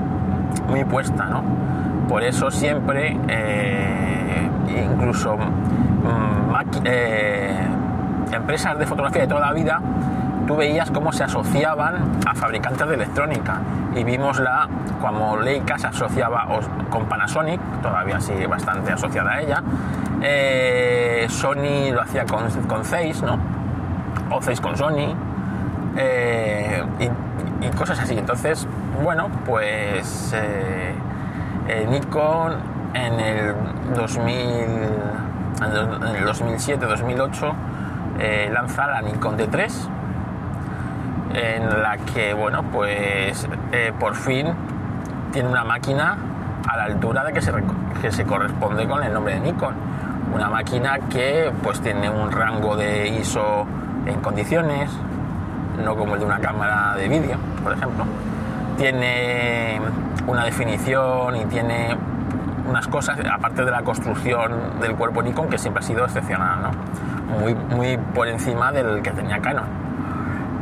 muy 0.67 0.83
puesta, 0.83 1.25
¿no? 1.25 1.43
Por 2.07 2.23
eso 2.23 2.51
siempre, 2.51 3.17
eh, 3.27 4.49
incluso 4.67 5.37
mm, 5.37 6.53
eh, 6.85 7.67
empresas 8.31 8.77
de 8.77 8.85
fotografía 8.85 9.21
de 9.21 9.27
toda 9.27 9.41
la 9.41 9.53
vida, 9.53 9.79
tú 10.45 10.57
veías 10.57 10.91
cómo 10.91 11.13
se 11.13 11.23
asociaban 11.23 11.95
a 12.25 12.35
fabricantes 12.35 12.85
de 12.87 12.95
electrónica 12.95 13.61
y 13.95 14.03
vimos 14.03 14.39
la 14.39 14.67
como 14.99 15.37
Leica 15.37 15.77
se 15.77 15.87
asociaba 15.87 16.47
con 16.89 17.05
Panasonic, 17.05 17.61
todavía 17.81 18.19
sigue 18.19 18.47
bastante 18.47 18.91
asociada 18.91 19.31
a 19.31 19.41
ella. 19.41 19.63
Sony 21.29 21.91
lo 21.93 22.01
hacía 22.01 22.25
con, 22.25 22.49
con 22.67 22.83
Zeiss, 22.83 23.21
¿no? 23.23 23.37
O 24.29 24.41
Zeiss 24.41 24.59
con 24.59 24.75
Sony. 24.75 25.15
Cosas 27.71 27.99
así. 27.99 28.17
Entonces, 28.17 28.67
bueno, 29.01 29.29
pues 29.45 30.33
eh, 30.35 30.95
Nikon 31.89 32.53
en 32.93 33.19
el 33.19 33.55
2000, 33.95 34.27
en 34.27 36.15
el 36.15 36.25
2007-2008 36.25 37.53
lanza 38.51 38.87
la 38.87 39.01
Nikon 39.01 39.37
D3 39.37 39.71
en 41.33 41.81
la 41.81 41.97
que, 41.97 42.33
bueno, 42.33 42.63
pues 42.71 43.47
por 43.99 44.15
fin 44.15 44.53
tiene 45.31 45.49
una 45.49 45.63
máquina 45.63 46.15
a 46.67 46.77
la 46.77 46.83
altura 46.85 47.23
de 47.23 47.33
que 47.33 47.41
se, 47.41 47.51
que 48.01 48.11
se 48.11 48.23
corresponde 48.23 48.87
con 48.87 49.03
el 49.03 49.13
nombre 49.13 49.33
de 49.33 49.39
Nikon. 49.39 49.73
Una 50.33 50.49
máquina 50.49 50.99
que 51.09 51.51
pues 51.61 51.81
tiene 51.81 52.09
un 52.09 52.31
rango 52.31 52.75
de 52.75 53.07
ISO 53.07 53.65
en 54.05 54.19
condiciones, 54.21 54.89
no 55.83 55.95
como 55.95 56.15
el 56.15 56.19
de 56.19 56.25
una 56.25 56.39
cámara 56.39 56.95
de 56.95 57.07
vídeo, 57.07 57.37
por 57.63 57.73
ejemplo. 57.73 58.05
Tiene 58.77 59.79
una 60.27 60.45
definición 60.45 61.35
y 61.35 61.45
tiene 61.45 61.95
unas 62.67 62.87
cosas, 62.87 63.17
aparte 63.31 63.65
de 63.65 63.71
la 63.71 63.83
construcción 63.83 64.79
del 64.79 64.95
cuerpo 64.95 65.21
Nikon, 65.21 65.49
que 65.49 65.57
siempre 65.57 65.83
ha 65.83 65.87
sido 65.87 66.05
excepcional, 66.05 66.61
¿no? 66.61 66.71
muy, 67.39 67.55
muy 67.55 67.97
por 67.97 68.27
encima 68.27 68.71
del 68.71 69.01
que 69.01 69.11
tenía 69.11 69.39
Canon. 69.39 69.65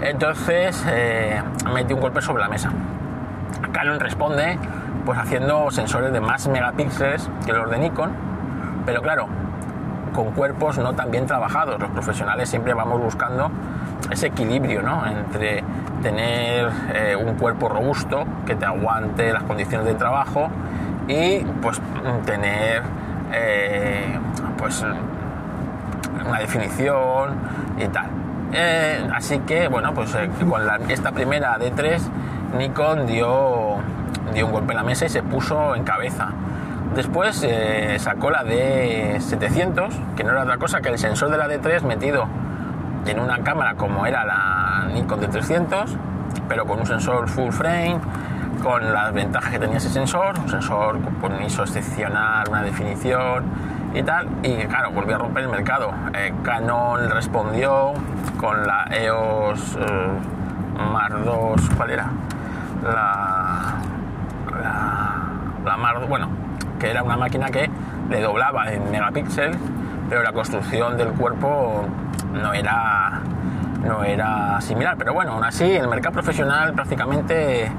Entonces 0.02 0.84
eh, 0.88 1.42
un 1.66 2.00
golpe 2.00 2.22
sobre 2.22 2.42
la 2.42 2.50
mesa. 2.50 2.72
Canon 3.72 4.00
responde 4.00 4.58
pues 5.06 5.18
haciendo 5.18 5.70
sensores 5.72 6.12
de 6.12 6.20
más 6.20 6.48
megapíxeles 6.48 7.30
que 7.46 7.54
los 7.54 7.70
de 7.70 7.80
Nikon, 7.80 8.12
pero 8.86 9.02
claro, 9.02 9.28
con 10.14 10.32
cuerpos 10.32 10.78
no 10.78 10.94
tan 10.94 11.12
bien 11.12 11.26
trabajados. 11.26 11.80
Los 11.80 11.90
profesionales 11.90 12.50
siempre 12.50 12.74
vamos 12.74 13.02
buscando 13.02 13.52
ese 14.10 14.28
equilibrio 14.28 14.82
¿no? 14.82 15.06
entre 15.06 15.64
tener 16.02 16.70
eh, 16.94 17.16
un 17.16 17.36
cuerpo 17.36 17.70
robusto 17.70 18.26
que 18.46 18.56
te 18.56 18.66
aguante 18.66 19.32
las 19.32 19.44
condiciones 19.44 19.86
de 19.86 19.94
trabajo 19.94 20.50
y 21.08 21.40
pues 21.62 21.80
tener 22.26 22.82
eh, 23.32 24.18
pues 24.58 24.84
una 26.26 26.40
definición 26.40 27.36
y 27.78 27.88
tal. 27.88 28.08
Eh, 28.54 29.08
así 29.14 29.40
que 29.40 29.68
bueno, 29.68 29.94
pues 29.94 30.16
con 30.50 30.62
esta 30.90 31.12
primera 31.12 31.58
D3 31.58 32.02
Nikon 32.58 33.08
dio, 33.08 33.78
dio 34.34 34.46
un 34.46 34.52
golpe 34.52 34.74
en 34.74 34.78
la 34.78 34.84
mesa 34.84 35.06
y 35.06 35.10
se 35.10 35.24
puso 35.24 35.76
en 35.76 35.84
cabeza. 35.84 36.30
Después 36.96 37.48
sacó 38.00 38.32
la 38.32 38.44
D700, 38.44 40.16
que 40.16 40.26
no 40.26 40.32
era 40.32 40.44
otra 40.44 40.58
cosa 40.58 40.82
que 40.82 40.90
el 40.90 40.98
sensor 40.98 41.32
de 41.32 41.38
la 41.38 41.48
D3 41.48 41.84
metido 41.84 42.28
en 43.06 43.20
una 43.20 43.40
cámara 43.40 43.76
como 43.76 44.06
era 44.06 44.26
la 44.26 44.88
Nikon 44.94 45.22
D300, 45.22 45.96
pero 46.48 46.66
con 46.66 46.80
un 46.80 46.86
sensor 46.86 47.28
full 47.28 47.52
frame, 47.52 48.00
con 48.62 48.94
las 48.94 49.14
ventajas 49.14 49.52
que 49.52 49.60
tenía 49.60 49.78
ese 49.78 49.90
sensor, 49.90 50.38
un 50.40 50.50
sensor 50.50 51.00
con 51.20 51.34
un 51.34 51.44
ISO 51.44 51.64
excepcional, 51.64 52.48
una 52.50 52.62
definición 52.62 53.46
y 53.94 54.04
tal, 54.04 54.28
y 54.44 54.56
claro, 54.66 54.92
volvió 54.92 55.16
a 55.16 55.20
romper 55.20 55.44
el 55.44 55.50
mercado. 55.50 55.92
Eh, 56.14 56.34
Canon 56.44 57.10
respondió 57.10 57.94
con 58.38 58.66
la 58.66 58.86
EOS 58.92 59.78
eh, 59.78 60.08
Mar 60.92 61.24
2, 61.24 61.70
¿cuál 61.76 61.90
era? 61.92 62.08
la, 62.84 63.76
la, 65.64 65.78
Mar, 65.78 66.08
bueno, 66.08 66.30
que 66.80 66.90
era 66.90 67.04
una 67.04 67.18
máquina 67.18 67.50
que 67.50 67.70
le 68.10 68.22
doblaba 68.22 68.72
en 68.72 68.90
megapíxeles, 68.92 69.58
pero 70.10 70.24
la 70.24 70.32
construcción 70.32 70.98
del 70.98 71.10
cuerpo 71.10 71.86
no 72.34 72.54
era, 72.54 73.22
no 73.84 74.04
era 74.04 74.60
similar. 74.62 74.96
Pero 74.98 75.14
bueno, 75.14 75.34
aún 75.34 75.44
así, 75.44 75.70
el 75.72 75.88
mercado 75.88 76.14
profesional 76.14 76.74
prácticamente 76.74 77.72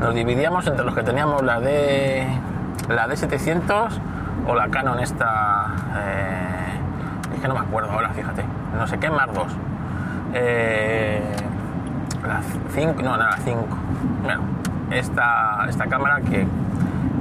nos 0.00 0.14
dividíamos 0.14 0.66
entre 0.66 0.84
los 0.84 0.94
que 0.94 1.02
teníamos 1.02 1.42
la 1.42 1.60
de 1.60 2.26
la 2.88 3.06
D700 3.06 3.88
o 4.46 4.54
la 4.54 4.68
Canon 4.68 4.98
esta, 5.00 5.66
eh, 5.96 7.34
es 7.34 7.40
que 7.40 7.48
no 7.48 7.54
me 7.54 7.60
acuerdo 7.60 7.90
ahora, 7.90 8.10
fíjate, 8.10 8.44
no 8.76 8.86
sé 8.86 8.98
qué 8.98 9.10
Mar 9.10 9.32
2. 9.32 9.46
Eh, 10.32 11.22
la 12.26 12.40
5, 12.74 13.02
no, 13.02 13.16
la 13.16 13.36
5. 13.44 13.66
Bueno, 14.22 14.42
esta, 14.90 15.66
esta 15.68 15.86
cámara 15.86 16.20
que, 16.20 16.46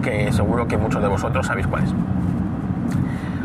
que, 0.01 0.31
seguro 0.31 0.67
que 0.67 0.77
muchos 0.77 1.01
de 1.01 1.07
vosotros 1.07 1.45
sabéis 1.45 1.67
cuál 1.67 1.83
es. 1.83 1.93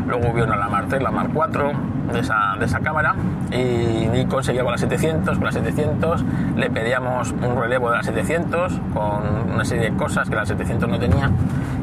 Luego 0.07 0.29
hubo 0.29 0.43
una 0.43 0.55
la 0.55 0.69
Mar 0.69 0.85
3, 0.87 1.01
la 1.01 1.11
Mar 1.11 1.29
4 1.33 1.94
de 2.11 2.19
esa, 2.19 2.55
de 2.59 2.65
esa 2.65 2.79
cámara 2.79 3.15
y 3.51 4.07
Nikon 4.07 4.43
seguía 4.43 4.63
con 4.63 4.71
la 4.71 4.77
700, 4.77 5.37
con 5.37 5.45
la 5.45 5.51
700 5.51 6.25
le 6.55 6.69
pedíamos 6.69 7.31
un 7.31 7.59
relevo 7.59 7.91
de 7.91 7.97
la 7.97 8.03
700 8.03 8.73
con 8.93 9.53
una 9.53 9.65
serie 9.65 9.91
de 9.91 9.97
cosas 9.97 10.29
que 10.29 10.35
la 10.35 10.45
700 10.45 10.89
no 10.89 10.99
tenía 10.99 11.29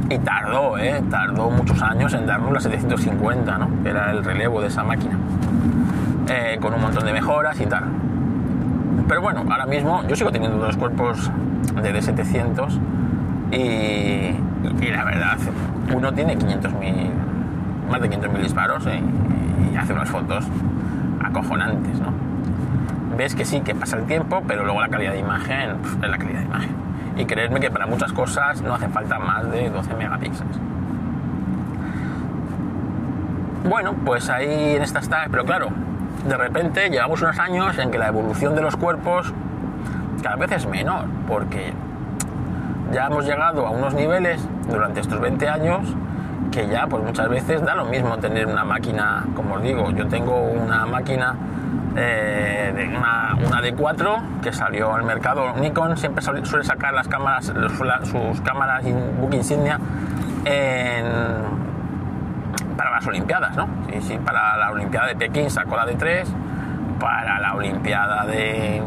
y 0.09 0.19
tardó, 0.19 0.79
¿eh? 0.79 1.03
tardó 1.11 1.51
muchos 1.51 1.81
años 1.83 2.13
en 2.15 2.27
darnos 2.27 2.53
la 2.53 2.61
750, 2.61 3.59
¿no? 3.59 3.83
que 3.83 3.91
era 3.91 4.11
el 4.11 4.25
relevo 4.25 4.61
de 4.61 4.69
esa 4.69 4.85
máquina, 4.85 5.17
eh, 6.29 6.59
con 6.61 6.75
un 6.75 6.83
montón 6.83 7.05
de 7.05 7.13
mejoras 7.13 7.61
y 7.61 7.67
tal. 7.67 7.85
Pero 9.09 9.21
bueno, 9.23 9.45
ahora 9.51 9.67
mismo 9.67 10.03
yo 10.07 10.17
sigo 10.17 10.31
teniendo 10.31 10.59
dos 10.59 10.77
cuerpos 10.77 11.31
de 11.83 11.95
D700 11.95 12.79
y, 13.53 14.91
la 14.91 15.05
verdad, 15.05 15.39
uno 15.95 16.13
tiene 16.13 16.37
500.000, 16.39 17.11
más 17.91 18.01
de 18.01 18.11
500.000 18.11 18.43
disparos 18.43 18.87
y, 18.87 19.03
hace 19.77 19.93
unas 19.93 20.09
fotos 20.09 20.47
acojonantes, 21.23 22.01
¿no? 22.01 22.13
Ves 23.17 23.35
que 23.35 23.45
sí, 23.45 23.61
que 23.61 23.75
pasa 23.75 23.97
el 23.97 24.05
tiempo, 24.05 24.43
pero 24.47 24.65
luego 24.65 24.81
la 24.81 24.89
calidad 24.89 25.13
de 25.13 25.19
imagen 25.19 25.77
es 26.03 26.09
la 26.09 26.19
calidad 26.19 26.41
de 26.41 26.45
imagen. 26.47 26.71
Y 27.17 27.27
creedme 27.27 27.61
que 27.61 27.71
para 27.71 27.87
muchas 27.87 28.13
cosas 28.13 28.63
no 28.63 28.75
hace 28.75 28.89
falta 28.89 29.19
más 29.19 29.51
de 29.51 29.69
12 29.69 29.95
megapíxeles. 29.95 30.57
Bueno, 33.69 33.95
pues 34.05 34.29
ahí 34.31 34.77
en 34.77 34.83
esta 34.83 34.99
está, 34.99 35.27
pero 35.31 35.45
claro, 35.45 35.69
de 36.27 36.37
repente 36.37 36.89
llevamos 36.89 37.21
unos 37.23 37.39
años 37.39 37.79
en 37.79 37.91
que 37.91 37.99
la 37.99 38.09
evolución 38.09 38.55
de 38.55 38.63
los 38.63 38.77
cuerpos 38.77 39.33
cada 40.23 40.37
vez 40.37 40.53
es 40.53 40.67
menor, 40.67 41.07
porque 41.29 41.73
ya 42.93 43.07
hemos 43.07 43.25
llegado 43.25 43.67
a 43.67 43.71
unos 43.71 43.95
niveles 43.95 44.47
durante 44.69 45.01
estos 45.01 45.21
20 45.21 45.49
años 45.49 45.95
que 46.53 46.69
ya 46.69 46.87
pues 46.87 47.03
muchas 47.03 47.29
veces 47.29 47.63
da 47.63 47.75
lo 47.75 47.87
mismo 47.87 48.19
tener 48.19 48.47
una 48.47 48.65
máquina, 48.65 49.25
como 49.35 49.55
os 49.55 49.63
digo, 49.63 49.91
yo 49.91 50.07
tengo 50.07 50.39
una 50.39 50.87
máquina 50.87 51.35
eh, 51.97 52.73
de 52.77 52.89
una, 52.89 53.35
una, 53.45 53.61
D4 53.61 54.41
que 54.41 54.53
salió 54.53 54.95
al 54.95 55.03
mercado. 55.03 55.55
Nikon 55.55 55.97
siempre 55.97 56.23
suele 56.23 56.65
sacar 56.65 56.95
las 56.95 57.09
cámaras, 57.09 57.53
sus 58.05 58.41
cámaras 58.43 58.85
book 59.19 59.35
insignia 59.35 59.81
para 62.77 62.91
las 62.91 63.07
Olimpiadas, 63.07 63.57
¿no? 63.57 63.69
Sí, 63.91 64.01
sí, 64.03 64.19
para 64.19 64.57
la 64.57 64.71
Olimpiada 64.71 65.09
de 65.09 65.17
Pekín 65.17 65.51
sacó 65.51 65.77
la 65.77 65.87
D3, 65.87 66.27
para 66.99 67.41
la 67.41 67.55
Olimpiada 67.55 68.27
de 68.27 68.83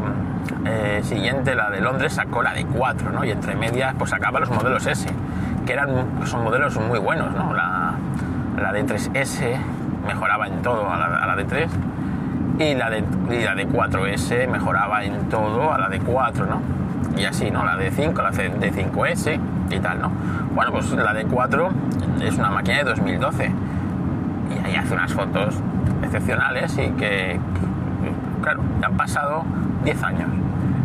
eh, 0.64 1.00
siguiente, 1.02 1.54
la 1.54 1.70
de 1.70 1.80
Londres, 1.80 2.14
sacó 2.14 2.42
la 2.42 2.52
de 2.52 2.64
4, 2.66 3.10
¿no? 3.12 3.24
Y 3.24 3.30
entre 3.30 3.54
medias, 3.54 3.94
pues 3.98 4.10
sacaba 4.10 4.40
los 4.40 4.50
modelos 4.50 4.86
S, 4.86 5.08
que 5.66 5.72
eran, 5.72 5.90
son 6.24 6.44
modelos 6.44 6.78
muy 6.80 6.98
buenos, 6.98 7.34
¿no? 7.34 7.52
La, 7.52 7.94
la 8.60 8.72
de 8.72 8.86
3S 8.86 9.58
mejoraba 10.06 10.46
en 10.46 10.62
todo 10.62 10.88
a 10.90 10.96
la, 10.96 11.32
a 11.32 11.36
de 11.36 11.44
3 11.44 11.70
y 12.58 12.74
la 12.74 12.88
de, 12.88 13.04
y 13.30 13.44
la 13.44 13.54
de 13.54 13.68
4S 13.68 14.48
mejoraba 14.48 15.04
en 15.04 15.28
todo 15.28 15.72
a 15.72 15.78
la 15.78 15.88
de 15.88 15.98
4, 16.00 16.46
¿no? 16.46 16.62
Y 17.18 17.24
así, 17.24 17.50
¿no? 17.50 17.64
La 17.64 17.76
de 17.76 17.90
5, 17.90 18.22
la 18.22 18.30
de 18.30 18.72
5S 18.72 19.40
y 19.70 19.78
tal, 19.80 20.00
¿no? 20.00 20.10
Bueno, 20.54 20.72
pues 20.72 20.90
la 20.92 21.12
de 21.12 21.24
4 21.24 21.68
es 22.22 22.38
una 22.38 22.50
máquina 22.50 22.78
de 22.78 22.84
2012 22.84 23.52
y 24.50 24.66
ahí 24.66 24.76
hace 24.76 24.94
unas 24.94 25.12
fotos 25.12 25.60
excepcionales 26.02 26.78
y 26.78 26.90
que, 26.90 27.38
claro, 28.42 28.62
han 28.82 28.96
pasado 28.96 29.44
10 29.84 30.02
años. 30.02 30.28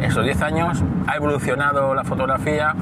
Esos 0.02 0.24
10 0.24 0.42
años 0.42 0.84
ha 1.08 1.16
evolucionado 1.16 1.94
la 1.94 2.04
fotografía, 2.04 2.74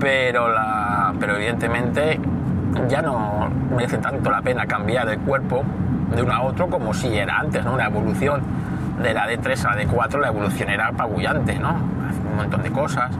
pero, 0.00 0.52
la, 0.52 1.12
pero 1.18 1.36
evidentemente 1.36 2.20
ya 2.88 3.02
no 3.02 3.50
merece 3.74 3.98
tanto 3.98 4.30
la 4.30 4.42
pena 4.42 4.66
cambiar 4.66 5.08
el 5.08 5.18
cuerpo 5.20 5.64
de 6.14 6.22
uno 6.22 6.32
a 6.32 6.42
otro 6.42 6.68
como 6.68 6.94
si 6.94 7.16
era 7.16 7.38
antes, 7.38 7.64
¿no? 7.64 7.74
Una 7.74 7.86
evolución 7.86 8.40
de 9.02 9.14
la 9.14 9.28
D3 9.28 9.64
a 9.64 9.74
la 9.74 9.82
D4, 9.82 10.20
la 10.20 10.28
evolución 10.28 10.70
era 10.70 10.88
apabullante, 10.88 11.58
¿no? 11.58 11.74
Un 11.74 12.36
montón 12.36 12.62
de 12.62 12.70
cosas. 12.70 13.10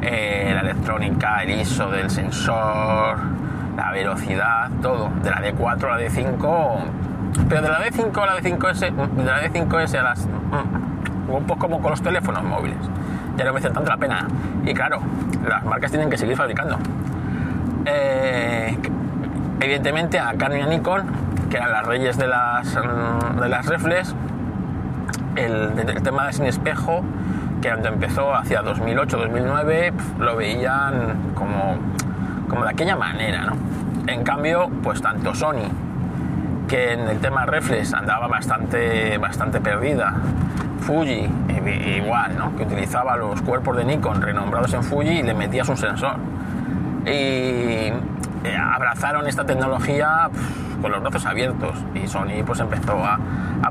eh, 0.00 0.50
la 0.54 0.60
electrónica, 0.60 1.42
el 1.42 1.60
ISO 1.60 1.90
del 1.90 2.10
sensor, 2.10 3.16
la 3.76 3.90
velocidad, 3.92 4.70
todo. 4.82 5.10
De 5.22 5.30
la 5.30 5.40
D4 5.40 5.84
a 5.84 5.96
la 5.96 6.00
D5, 6.00 6.76
pero 7.48 7.62
de 7.62 7.68
la 7.68 7.80
D5 7.84 8.22
a 8.22 8.26
la 8.26 8.40
D5S, 8.40 8.92
de 8.92 9.24
la 9.24 9.42
D5S 9.42 9.98
a 9.98 10.02
las... 10.02 10.28
Poco 11.26 11.58
como 11.58 11.80
con 11.80 11.90
los 11.90 12.02
teléfonos 12.02 12.44
móviles. 12.44 12.78
Ya 13.36 13.44
no 13.44 13.52
me 13.52 13.58
hace 13.58 13.70
tanto 13.70 13.90
la 13.90 13.96
pena. 13.96 14.26
Y 14.64 14.74
claro, 14.74 15.00
las 15.48 15.64
marcas 15.64 15.90
tienen 15.90 16.10
que 16.10 16.18
seguir 16.18 16.36
fabricando. 16.36 16.78
Eh, 17.86 18.78
evidentemente 19.60 20.18
a 20.18 20.34
Canon 20.34 20.58
y 20.58 20.62
a 20.62 20.66
Nikon, 20.66 21.06
que 21.50 21.56
eran 21.56 21.72
las 21.72 21.86
reyes 21.86 22.16
de 22.16 22.26
las, 22.26 22.76
mm, 22.76 23.40
de 23.40 23.48
las 23.48 23.66
reflex, 23.66 24.14
el, 25.36 25.72
el 25.78 26.02
tema 26.02 26.26
de 26.26 26.32
sin 26.32 26.46
espejo, 26.46 27.02
que 27.60 27.68
cuando 27.68 27.88
empezó 27.88 28.34
hacia 28.34 28.62
2008-2009, 28.62 29.92
lo 30.18 30.36
veían 30.36 31.32
como, 31.34 31.78
como 32.48 32.64
de 32.64 32.70
aquella 32.70 32.96
manera, 32.96 33.46
¿no? 33.46 33.56
En 34.06 34.22
cambio, 34.22 34.68
pues 34.82 35.00
tanto 35.00 35.34
Sony, 35.34 35.70
que 36.68 36.92
en 36.92 37.00
el 37.00 37.18
tema 37.20 37.46
reflex 37.46 37.94
andaba 37.94 38.26
bastante, 38.26 39.16
bastante 39.18 39.60
perdida, 39.60 40.14
Fuji, 40.84 41.26
igual, 41.96 42.36
¿no? 42.36 42.54
Que 42.56 42.64
utilizaba 42.64 43.16
los 43.16 43.40
cuerpos 43.40 43.76
de 43.78 43.84
Nikon 43.84 44.20
renombrados 44.20 44.72
en 44.74 44.82
Fuji 44.82 45.08
y 45.08 45.22
le 45.22 45.32
metías 45.32 45.66
un 45.68 45.76
sensor. 45.78 46.16
Y 47.06 47.08
eh, 47.08 47.92
abrazaron 48.56 49.26
esta 49.26 49.44
tecnología 49.44 50.28
con 50.82 50.92
los 50.92 51.00
brazos 51.00 51.24
abiertos 51.24 51.78
y 51.94 52.06
Sony 52.06 52.44
pues 52.44 52.60
empezó 52.60 53.02
a, 53.02 53.18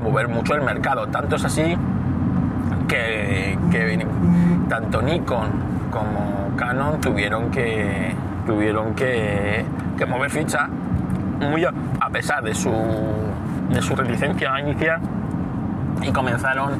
mover 0.02 0.26
mucho 0.26 0.54
el 0.54 0.62
mercado. 0.62 1.06
Tanto 1.06 1.36
es 1.36 1.44
así 1.44 1.76
que, 2.88 3.56
tanto 4.68 5.00
Nikon 5.00 5.50
como 5.92 6.50
Canon 6.56 7.00
tuvieron 7.00 7.50
que 7.52 8.12
tuvieron 8.44 8.94
que 8.94 9.64
mover 10.08 10.30
ficha 10.30 10.68
muy 11.40 11.64
a, 11.64 11.72
a, 12.00 12.10
pesar 12.10 12.42
de 12.42 12.54
su, 12.54 12.72
de 13.70 13.80
su 13.80 13.94
reticencia 13.94 14.58
inicial 14.60 15.00
y 16.06 16.12
comenzaron 16.12 16.72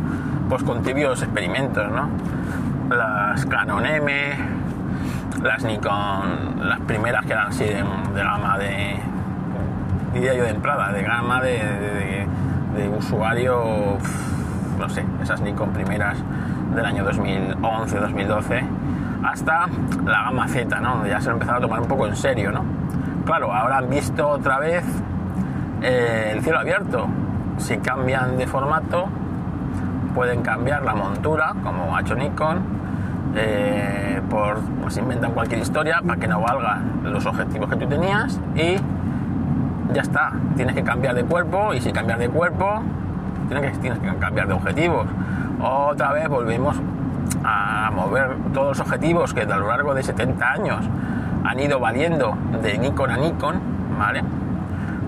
pues 0.48 0.62
con 0.62 0.82
tibios 0.82 1.22
experimentos, 1.22 1.90
¿no? 1.90 2.08
Las 2.94 3.46
Canon 3.46 3.84
M, 3.86 4.34
las 5.42 5.64
Nikon, 5.64 6.68
las 6.68 6.80
primeras 6.80 7.24
que 7.24 7.32
eran 7.32 7.48
así 7.48 7.64
de, 7.64 7.82
gama 8.14 8.58
de, 8.58 8.96
diría 10.12 10.34
yo 10.34 10.44
de 10.44 10.50
entrada, 10.50 10.92
de 10.92 11.02
gama 11.02 11.40
de, 11.40 12.26
de, 12.76 12.88
usuario, 12.88 13.98
no 14.78 14.88
sé, 14.88 15.04
esas 15.22 15.40
Nikon 15.40 15.70
primeras 15.70 16.18
del 16.74 16.84
año 16.84 17.04
2011-2012, 17.08 18.62
hasta 19.24 19.66
la 20.04 20.22
gama 20.24 20.48
Z, 20.48 20.80
¿no? 20.80 21.06
Ya 21.06 21.20
se 21.20 21.28
lo 21.28 21.34
empezaron 21.34 21.62
a 21.62 21.66
tomar 21.66 21.80
un 21.80 21.88
poco 21.88 22.06
en 22.06 22.16
serio, 22.16 22.52
¿no? 22.52 22.64
Claro, 23.24 23.52
ahora 23.52 23.78
han 23.78 23.88
visto 23.88 24.28
otra 24.28 24.58
vez 24.58 24.84
eh, 25.82 26.32
el 26.32 26.42
cielo 26.42 26.58
abierto. 26.58 27.08
Si 27.58 27.78
cambian 27.78 28.36
de 28.36 28.46
formato, 28.46 29.06
pueden 30.14 30.42
cambiar 30.42 30.82
la 30.82 30.94
montura, 30.94 31.54
como 31.62 31.96
ha 31.96 32.00
hecho 32.00 32.14
Nikon, 32.14 32.58
eh, 33.36 34.20
por, 34.30 34.60
pues 34.82 34.96
inventan 34.96 35.32
cualquier 35.32 35.60
historia 35.60 36.00
para 36.06 36.20
que 36.20 36.28
no 36.28 36.40
valgan 36.40 37.00
los 37.04 37.26
objetivos 37.26 37.68
que 37.68 37.76
tú 37.76 37.86
tenías 37.86 38.40
y 38.54 38.76
ya 39.92 40.02
está, 40.02 40.32
tienes 40.56 40.74
que 40.74 40.84
cambiar 40.84 41.14
de 41.14 41.24
cuerpo 41.24 41.74
y 41.74 41.80
si 41.80 41.92
cambias 41.92 42.18
de 42.18 42.28
cuerpo, 42.28 42.82
tienes 43.48 43.72
que, 43.72 43.78
tienes 43.78 43.98
que 43.98 44.14
cambiar 44.16 44.48
de 44.48 44.54
objetivos. 44.54 45.06
Otra 45.60 46.12
vez 46.12 46.28
volvemos 46.28 46.76
a 47.44 47.90
mover 47.94 48.30
todos 48.52 48.78
los 48.78 48.80
objetivos 48.80 49.34
que 49.34 49.42
a 49.42 49.56
lo 49.56 49.68
largo 49.68 49.94
de 49.94 50.02
70 50.02 50.50
años 50.50 50.84
han 51.44 51.60
ido 51.60 51.78
valiendo 51.78 52.36
de 52.62 52.78
Nikon 52.78 53.10
a 53.10 53.16
Nikon, 53.16 53.60
¿vale? 53.98 54.22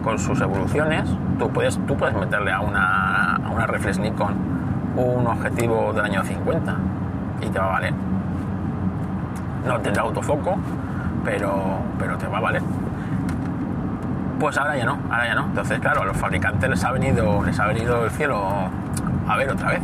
Con 0.06 0.20
sus 0.20 0.40
evoluciones, 0.40 1.02
tú 1.36 1.50
puedes, 1.50 1.84
tú 1.84 1.97
puedes 1.97 2.14
meterle 2.14 2.52
a 2.52 2.60
una, 2.60 3.34
a 3.34 3.50
una 3.50 3.66
reflex 3.66 3.99
Nikon 3.99 4.36
un 4.95 5.26
objetivo 5.26 5.92
del 5.92 6.04
año 6.04 6.23
50 6.23 6.76
y 7.40 7.49
te 7.49 7.58
va 7.58 7.64
a 7.64 7.73
valer. 7.73 7.92
No 9.66 9.80
tendrá 9.80 10.02
autofoco, 10.02 10.58
pero, 11.25 11.80
pero 11.99 12.16
te 12.19 12.28
va 12.28 12.38
a 12.38 12.40
valer. 12.40 12.62
Pues 14.38 14.56
ahora 14.56 14.76
ya 14.76 14.84
no, 14.84 14.97
ahora 15.10 15.26
ya 15.26 15.34
no. 15.34 15.47
Entonces, 15.47 15.80
claro, 15.80 16.02
a 16.02 16.04
los 16.04 16.16
fabricantes 16.16 16.71
les 16.71 16.84
ha 16.84 16.92
venido, 16.92 17.42
les 17.42 17.58
ha 17.58 17.66
venido 17.66 18.04
el 18.04 18.12
cielo 18.12 18.47
a 19.26 19.36
ver 19.36 19.50
otra 19.50 19.71
vez. 19.71 19.80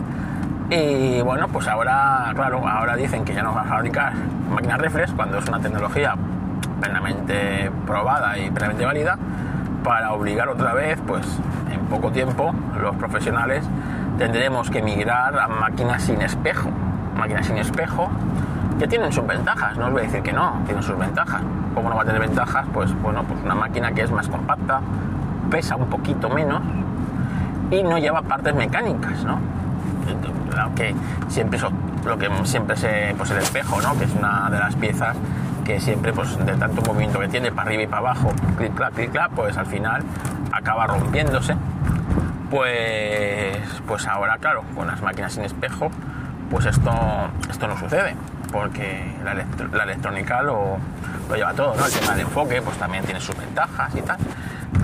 Y 0.71 1.21
bueno, 1.23 1.49
pues 1.49 1.67
ahora, 1.67 2.31
claro, 2.37 2.65
ahora 2.65 2.95
dicen 2.95 3.25
que 3.25 3.35
ya 3.35 3.43
no 3.43 3.53
van 3.53 3.67
a 3.67 3.71
fabricar 3.71 4.13
máquinas 4.55 4.79
reflex 4.79 5.11
cuando 5.15 5.39
es 5.39 5.49
una 5.49 5.59
tecnología 5.59 6.15
plenamente 6.81 7.73
probada 7.85 8.39
y 8.39 8.53
plenamente 8.53 8.85
válida 8.85 9.19
para 9.83 10.13
obligar 10.13 10.49
otra 10.49 10.73
vez, 10.75 10.99
pues 11.07 11.27
en 11.73 11.81
poco 11.87 12.11
tiempo, 12.11 12.55
los 12.81 12.97
profesionales 12.97 13.65
tendremos 14.19 14.71
que 14.71 14.83
migrar 14.83 15.39
a 15.39 15.49
máquinas 15.49 16.03
sin 16.03 16.23
espejo. 16.23 16.71
Máquinas 17.17 17.47
sin 17.47 17.59
espejo 17.59 18.09
que 18.79 18.89
tienen 18.89 19.13
sus 19.13 19.27
ventajas, 19.27 19.77
no 19.77 19.87
os 19.87 19.93
voy 19.93 20.03
a 20.03 20.05
decir 20.05 20.23
que 20.23 20.33
no, 20.33 20.61
tienen 20.65 20.83
sus 20.83 20.99
ventajas. 20.99 21.43
¿Cómo 21.75 21.89
no 21.89 21.97
va 21.97 22.03
a 22.03 22.05
tener 22.05 22.21
ventajas? 22.21 22.67
Pues 22.73 22.93
bueno, 23.01 23.23
pues 23.25 23.41
una 23.45 23.55
máquina 23.55 23.93
que 23.93 24.03
es 24.03 24.11
más 24.11 24.29
compacta, 24.29 24.81
pesa 25.51 25.77
un 25.77 25.87
poquito 25.87 26.29
menos 26.29 26.63
y 27.71 27.83
no 27.83 27.99
lleva 27.99 28.23
partes 28.23 28.55
mecánicas, 28.55 29.25
¿no? 29.25 29.39
Que 30.75 30.95
siempre 31.29 31.59
eso, 31.59 31.71
lo 32.05 32.19
que 32.19 32.29
siempre 32.45 32.77
se, 32.77 33.15
pues 33.17 33.31
el 33.31 33.39
espejo, 33.39 33.81
¿no? 33.81 33.97
Que 33.99 34.05
es 34.05 34.15
una 34.15 34.49
de 34.51 34.59
las 34.59 34.75
piezas 34.77 35.17
que 35.65 35.81
siempre, 35.81 36.13
pues 36.13 36.37
de 36.45 36.57
tanto 36.57 36.83
movimiento 36.83 37.19
que 37.19 37.29
tiene 37.29 37.51
para 37.53 37.69
arriba 37.69 37.83
y 37.83 37.87
para 37.87 37.99
abajo, 37.99 38.33
clic, 38.57 38.75
clac, 38.75 38.95
clic, 38.95 39.11
clac, 39.11 39.31
pues 39.33 39.57
al 39.57 39.67
final 39.67 40.03
acaba 40.53 40.87
rompiéndose. 40.87 41.57
Pues, 42.51 43.57
pues 43.87 44.07
ahora, 44.07 44.37
claro, 44.39 44.63
con 44.75 44.87
las 44.87 45.01
máquinas 45.01 45.33
sin 45.33 45.45
espejo, 45.45 45.91
pues 46.51 46.67
esto, 46.67 46.93
esto 47.49 47.67
no 47.67 47.79
sucede, 47.79 48.15
porque 48.53 49.17
la, 49.25 49.85
electrónica 49.85 50.43
lo, 50.43 50.77
lo, 51.29 51.35
lleva 51.35 51.55
todo, 51.55 51.75
¿no? 51.75 51.87
El 51.87 51.93
tema 51.93 52.13
del 52.13 52.21
enfoque, 52.21 52.61
pues 52.61 52.77
también 52.77 53.05
tiene 53.05 53.21
sus 53.21 53.37
ventajas 53.37 53.95
y 53.97 54.03
tal. 54.03 54.19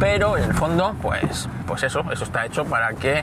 Pero 0.01 0.38
en 0.38 0.45
el 0.45 0.55
fondo, 0.55 0.95
pues, 1.03 1.49
pues 1.67 1.83
eso, 1.83 2.05
eso 2.11 2.25
está 2.25 2.47
hecho 2.47 2.64
para 2.64 2.95
que 2.95 3.23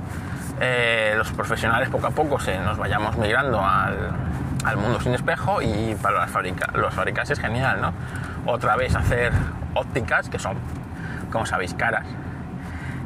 eh, 0.60 1.16
los 1.18 1.32
profesionales 1.32 1.90
poco 1.90 2.08
a 2.08 2.12
poco 2.12 2.40
se 2.40 2.60
nos 2.60 2.78
vayamos 2.78 3.18
migrando 3.18 3.60
al, 3.60 4.12
al 4.66 4.78
mundo 4.78 5.00
sin 5.00 5.14
espejo 5.14 5.62
y 5.62 5.96
para 6.02 6.20
las 6.20 6.32
fábricas, 6.32 6.74
los 6.74 6.94
fabricantes 6.94 7.38
es 7.38 7.40
genial, 7.40 7.82
¿no? 7.82 7.94
Otra 8.52 8.76
vez 8.76 8.96
hacer 8.96 9.32
ópticas 9.76 10.30
que 10.30 10.40
son, 10.40 10.58
como 11.32 11.46
sabéis, 11.46 11.74
caras. 11.74 12.06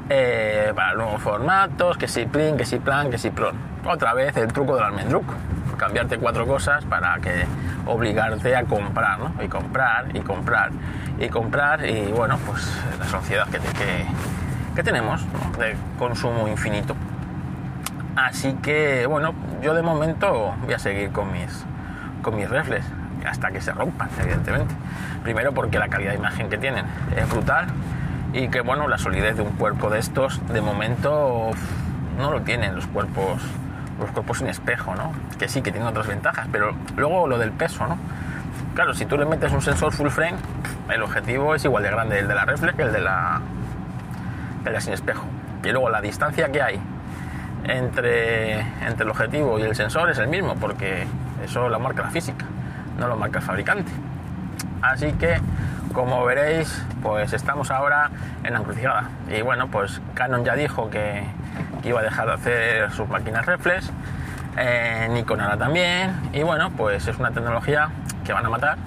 Eh, 0.09 0.71
para 0.75 0.95
nuevos 0.95 1.21
formatos, 1.21 1.97
que 1.97 2.07
si 2.07 2.25
plin, 2.25 2.57
que 2.57 2.65
si 2.65 2.79
plan, 2.79 3.11
que 3.11 3.17
si 3.17 3.29
plon. 3.29 3.55
Otra 3.85 4.13
vez 4.13 4.35
el 4.37 4.51
truco 4.51 4.75
del 4.75 4.85
almendruco. 4.85 5.35
Cambiarte 5.77 6.17
cuatro 6.17 6.47
cosas 6.47 6.83
para 6.85 7.17
que 7.19 7.45
obligarte 7.85 8.55
a 8.55 8.63
comprar, 8.63 9.19
¿no? 9.19 9.43
Y 9.43 9.47
comprar, 9.47 10.07
y 10.13 10.19
comprar, 10.21 10.71
y 11.19 11.29
comprar, 11.29 11.85
y 11.85 12.11
bueno, 12.11 12.37
pues 12.45 12.67
la 12.97 13.05
sociedad 13.05 13.47
que, 13.47 14.83
tenemos, 14.83 15.25
de 15.57 15.75
consumo 15.97 16.47
infinito. 16.47 16.95
Así 18.15 18.53
que, 18.61 19.05
bueno, 19.05 19.33
yo 19.61 19.73
de 19.73 19.81
momento 19.81 20.55
voy 20.63 20.73
a 20.73 20.79
seguir 20.79 21.11
con 21.11 21.31
mis, 21.31 21.65
con 22.21 22.35
mis 22.35 22.49
reflex 22.49 22.85
hasta 23.25 23.51
que 23.51 23.61
se 23.61 23.71
rompan, 23.71 24.09
evidentemente. 24.21 24.73
Primero 25.23 25.53
porque 25.53 25.79
la 25.79 25.89
calidad 25.89 26.11
de 26.11 26.17
imagen 26.17 26.49
que 26.49 26.57
tienen 26.57 26.85
es 27.15 27.29
brutal 27.29 27.67
y 28.33 28.47
que, 28.47 28.61
bueno, 28.61 28.87
la 28.87 28.97
solidez 28.97 29.35
de 29.35 29.41
un 29.41 29.51
cuerpo 29.53 29.89
de 29.89 29.99
estos, 29.99 30.45
de 30.47 30.61
momento, 30.61 31.51
no 32.17 32.31
lo 32.31 32.41
tienen 32.41 32.75
los 32.75 32.87
cuerpos 32.87 33.41
los 33.99 34.11
cuerpos 34.11 34.37
sin 34.37 34.47
espejo, 34.47 34.95
¿no? 34.95 35.11
Que 35.37 35.49
sí, 35.49 35.61
que 35.61 35.71
tienen 35.71 35.89
otras 35.89 36.07
ventajas, 36.07 36.47
pero 36.51 36.73
luego 36.95 37.27
lo 37.27 37.37
del 37.37 37.51
peso, 37.51 37.85
¿no? 37.85 37.97
Claro, 38.73 38.93
si 38.93 39.05
tú 39.05 39.17
le 39.17 39.25
metes 39.25 39.51
un 39.51 39.61
sensor 39.61 39.91
full 39.91 40.07
frame, 40.07 40.37
el 40.89 41.03
objetivo 41.03 41.53
es 41.53 41.65
igual 41.65 41.83
de 41.83 41.91
grande 41.91 42.19
el 42.19 42.27
de 42.27 42.35
la 42.35 42.45
reflex 42.45 42.75
que 42.75 42.83
el 42.83 42.93
de 42.93 43.01
la, 43.01 43.41
el 44.65 44.73
de 44.73 44.81
sin 44.81 44.93
espejo. 44.93 45.25
Y 45.63 45.71
luego 45.71 45.89
la 45.89 45.99
distancia 45.99 46.49
que 46.49 46.61
hay 46.61 46.79
entre, 47.63 48.59
entre 48.59 49.03
el 49.03 49.09
objetivo 49.09 49.59
y 49.59 49.63
el 49.63 49.75
sensor 49.75 50.09
es 50.09 50.17
el 50.17 50.27
mismo, 50.27 50.55
porque 50.55 51.05
eso 51.43 51.69
lo 51.69 51.79
marca 51.79 52.03
la 52.03 52.09
física, 52.09 52.45
no 52.97 53.07
lo 53.07 53.15
marca 53.15 53.39
el 53.39 53.45
fabricante. 53.45 53.91
Así 54.81 55.11
que, 55.13 55.39
como 55.93 56.23
veréis, 56.25 56.83
pues 57.01 57.33
estamos 57.33 57.71
ahora 57.71 58.09
en 58.43 58.53
la 58.53 58.59
encrucijada. 58.59 59.09
Y 59.29 59.41
bueno, 59.41 59.67
pues 59.67 60.01
Canon 60.13 60.45
ya 60.45 60.55
dijo 60.55 60.89
que, 60.89 61.23
iba 61.83 61.99
a 61.99 62.03
dejar 62.03 62.27
de 62.27 62.33
hacer 62.33 62.91
sus 62.91 63.07
máquinas 63.07 63.45
reflex, 63.45 63.89
eh, 64.57 65.07
Nikon 65.11 65.41
ahora 65.41 65.57
también, 65.57 66.13
y 66.33 66.43
bueno, 66.43 66.71
pues 66.71 67.07
es 67.07 67.17
una 67.17 67.31
tecnología 67.31 67.89
que 68.25 68.33
van 68.33 68.45
a 68.45 68.49
matar 68.49 68.77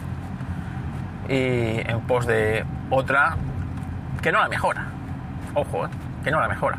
y 1.29 1.81
en 1.89 2.01
pos 2.07 2.27
de 2.27 2.65
otra 2.91 3.37
que 4.21 4.33
no 4.33 4.41
la 4.41 4.49
mejora. 4.49 4.87
Ojo, 5.55 5.87
eh, 5.87 5.89
que 6.25 6.31
no 6.31 6.41
la 6.41 6.49
mejora. 6.49 6.79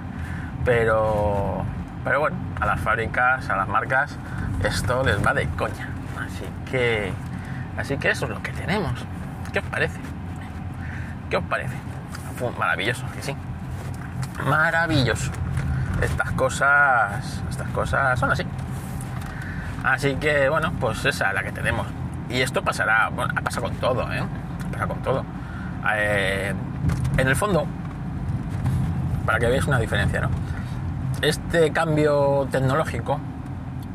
Pero 0.64 1.66
pero 2.04 2.20
bueno, 2.20 2.38
a 2.60 2.66
las 2.66 2.80
fábricas, 2.80 3.50
a 3.50 3.56
las 3.56 3.68
marcas, 3.68 4.18
esto 4.64 5.04
les 5.04 5.26
va 5.26 5.34
de 5.34 5.48
coña. 5.50 5.90
Así 6.20 6.46
que 6.70 7.14
Así 7.78 7.98
que 7.98 8.12
eso 8.12 8.26
es 8.26 8.32
lo 8.32 8.42
que 8.42 8.52
tenemos. 8.52 8.94
¿Qué 9.52 9.60
os 9.60 9.66
parece? 9.66 10.00
¿Qué 11.30 11.38
os 11.38 11.44
parece? 11.44 11.76
maravilloso, 12.60 13.06
que 13.16 13.22
sí. 13.22 13.36
Maravilloso. 14.46 15.32
Estas 16.02 16.32
cosas, 16.32 17.42
estas 17.50 17.70
cosas 17.70 18.20
son 18.20 18.32
así. 18.32 18.44
Así 19.84 20.16
que 20.16 20.50
bueno, 20.50 20.74
pues 20.80 21.06
esa 21.06 21.30
es 21.30 21.34
la 21.34 21.44
que 21.44 21.52
tenemos. 21.52 21.88
Y 22.30 22.42
esto 22.42 22.64
pasará, 22.64 23.10
bueno, 23.10 23.34
pasa 23.42 23.62
con 23.62 23.74
todo, 23.76 24.12
¿eh? 24.12 24.24
Pasa 24.72 24.88
con 24.88 25.02
todo. 25.02 25.26
Eh, 25.96 26.54
en 27.18 27.28
el 27.28 27.36
fondo, 27.36 27.66
para 29.26 29.40
que 29.40 29.48
veáis 29.48 29.66
una 29.66 29.80
diferencia, 29.80 30.22
¿no? 30.22 30.30
Este 31.24 31.72
cambio 31.72 32.50
tecnológico 32.52 33.18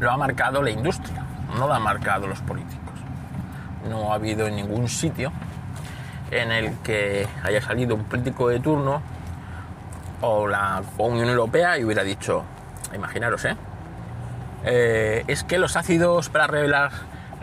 lo 0.00 0.10
ha 0.10 0.16
marcado 0.16 0.62
la 0.62 0.70
industria, 0.70 1.22
no 1.58 1.68
lo 1.68 1.74
ha 1.74 1.78
marcado 1.78 2.26
los 2.26 2.40
políticos. 2.40 2.94
No 3.86 4.10
ha 4.10 4.14
habido 4.14 4.46
en 4.46 4.56
ningún 4.56 4.88
sitio 4.88 5.30
en 6.30 6.50
el 6.50 6.78
que 6.78 7.28
haya 7.44 7.60
salido 7.60 7.94
un 7.96 8.04
político 8.04 8.48
de 8.48 8.60
turno 8.60 9.02
o 10.22 10.48
la 10.48 10.82
Unión 10.96 11.28
Europea 11.28 11.76
y 11.76 11.84
hubiera 11.84 12.02
dicho, 12.02 12.44
imaginaros, 12.94 13.44
¿eh? 13.44 13.56
eh 14.64 15.24
es 15.26 15.44
que 15.44 15.58
los 15.58 15.76
ácidos 15.76 16.30
para 16.30 16.46
revelar, 16.46 16.92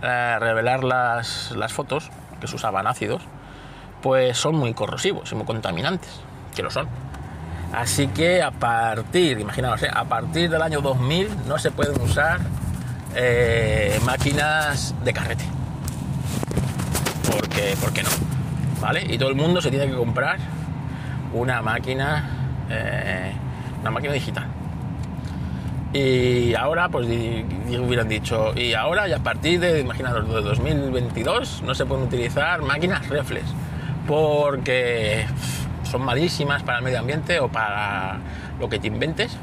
eh, 0.01 0.37
revelar 0.39 0.83
las, 0.83 1.51
las 1.51 1.73
fotos, 1.73 2.09
que 2.41 2.47
se 2.47 2.55
usaban 2.55 2.87
ácidos, 2.87 3.21
pues 4.01 4.35
son 4.35 4.55
muy 4.55 4.73
corrosivos 4.73 5.31
y 5.31 5.35
muy 5.35 5.45
contaminantes, 5.45 6.21
que 6.55 6.63
lo 6.63 6.71
son. 6.71 6.87
Así 7.75 8.07
que 8.07 8.41
a 8.41 8.51
partir, 8.51 9.37
imaginaos, 9.37 9.83
¿eh? 9.83 9.89
a 9.93 10.05
partir 10.05 10.49
del 10.49 10.61
año 10.61 10.79
2000 10.79 11.45
no 11.45 11.59
se 11.59 11.71
pueden 11.71 11.99
usar 12.01 12.39
eh, 13.13 13.99
máquinas 14.05 14.95
de 15.03 15.11
carrete. 15.11 15.43
Porque, 17.29 17.75
¿Por 17.81 17.91
qué 17.91 18.03
no? 18.03 18.09
¿Vale? 18.79 19.05
Y 19.09 19.17
todo 19.17 19.27
el 19.27 19.35
mundo 19.35 19.61
se 19.61 19.69
tiene 19.71 19.87
que 19.87 19.93
comprar 19.93 20.37
una 21.33 21.61
máquina, 21.61 22.29
eh, 22.69 23.33
una 23.81 23.91
máquina 23.91 24.13
digital. 24.13 24.47
Y 25.91 26.55
ahora, 26.55 26.87
pues 26.87 27.07
hubieran 27.07 28.07
dicho, 28.07 28.53
y 28.55 28.73
ahora 28.73 29.09
y 29.09 29.11
a 29.11 29.19
partir 29.19 29.59
de, 29.59 29.81
imaginaros, 29.81 30.29
de 30.29 30.41
2022 30.41 31.61
no 31.63 31.75
se 31.75 31.85
pueden 31.85 32.05
utilizar 32.05 32.61
máquinas 32.61 33.07
reflex 33.09 33.45
porque 34.07 35.25
son 35.85 36.03
malísimas 36.03 36.63
para 36.63 36.79
el 36.79 36.83
medio 36.83 36.99
ambiente 36.99 37.39
o 37.39 37.47
para 37.49 38.17
lo 38.59 38.69
que 38.69 38.79
te 38.79 38.87
inventes. 38.87 39.37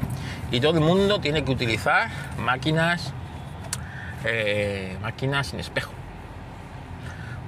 Y 0.51 0.59
todo 0.59 0.73
el 0.73 0.81
mundo 0.81 1.19
tiene 1.19 1.43
que 1.43 1.51
utilizar 1.51 2.09
máquinas, 2.37 3.13
eh, 4.25 4.97
máquinas 5.01 5.47
sin 5.47 5.59
espejo. 5.59 5.91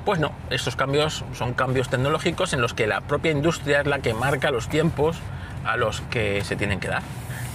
Pues 0.06 0.20
no, 0.20 0.32
estos 0.50 0.76
cambios 0.76 1.24
son 1.34 1.54
cambios 1.54 1.90
tecnológicos 1.90 2.54
en 2.54 2.62
los 2.62 2.74
que 2.74 2.88
la 2.88 3.02
propia 3.02 3.32
industria 3.32 3.82
es 3.82 3.88
la 3.88 4.00
que 4.00 4.14
marca 4.14 4.52
los 4.52 4.70
tiempos 4.70 5.18
a 5.66 5.78
los 5.78 6.02
que 6.02 6.44
se 6.44 6.56
tienen 6.56 6.80
que 6.80 6.88
dar, 6.88 7.02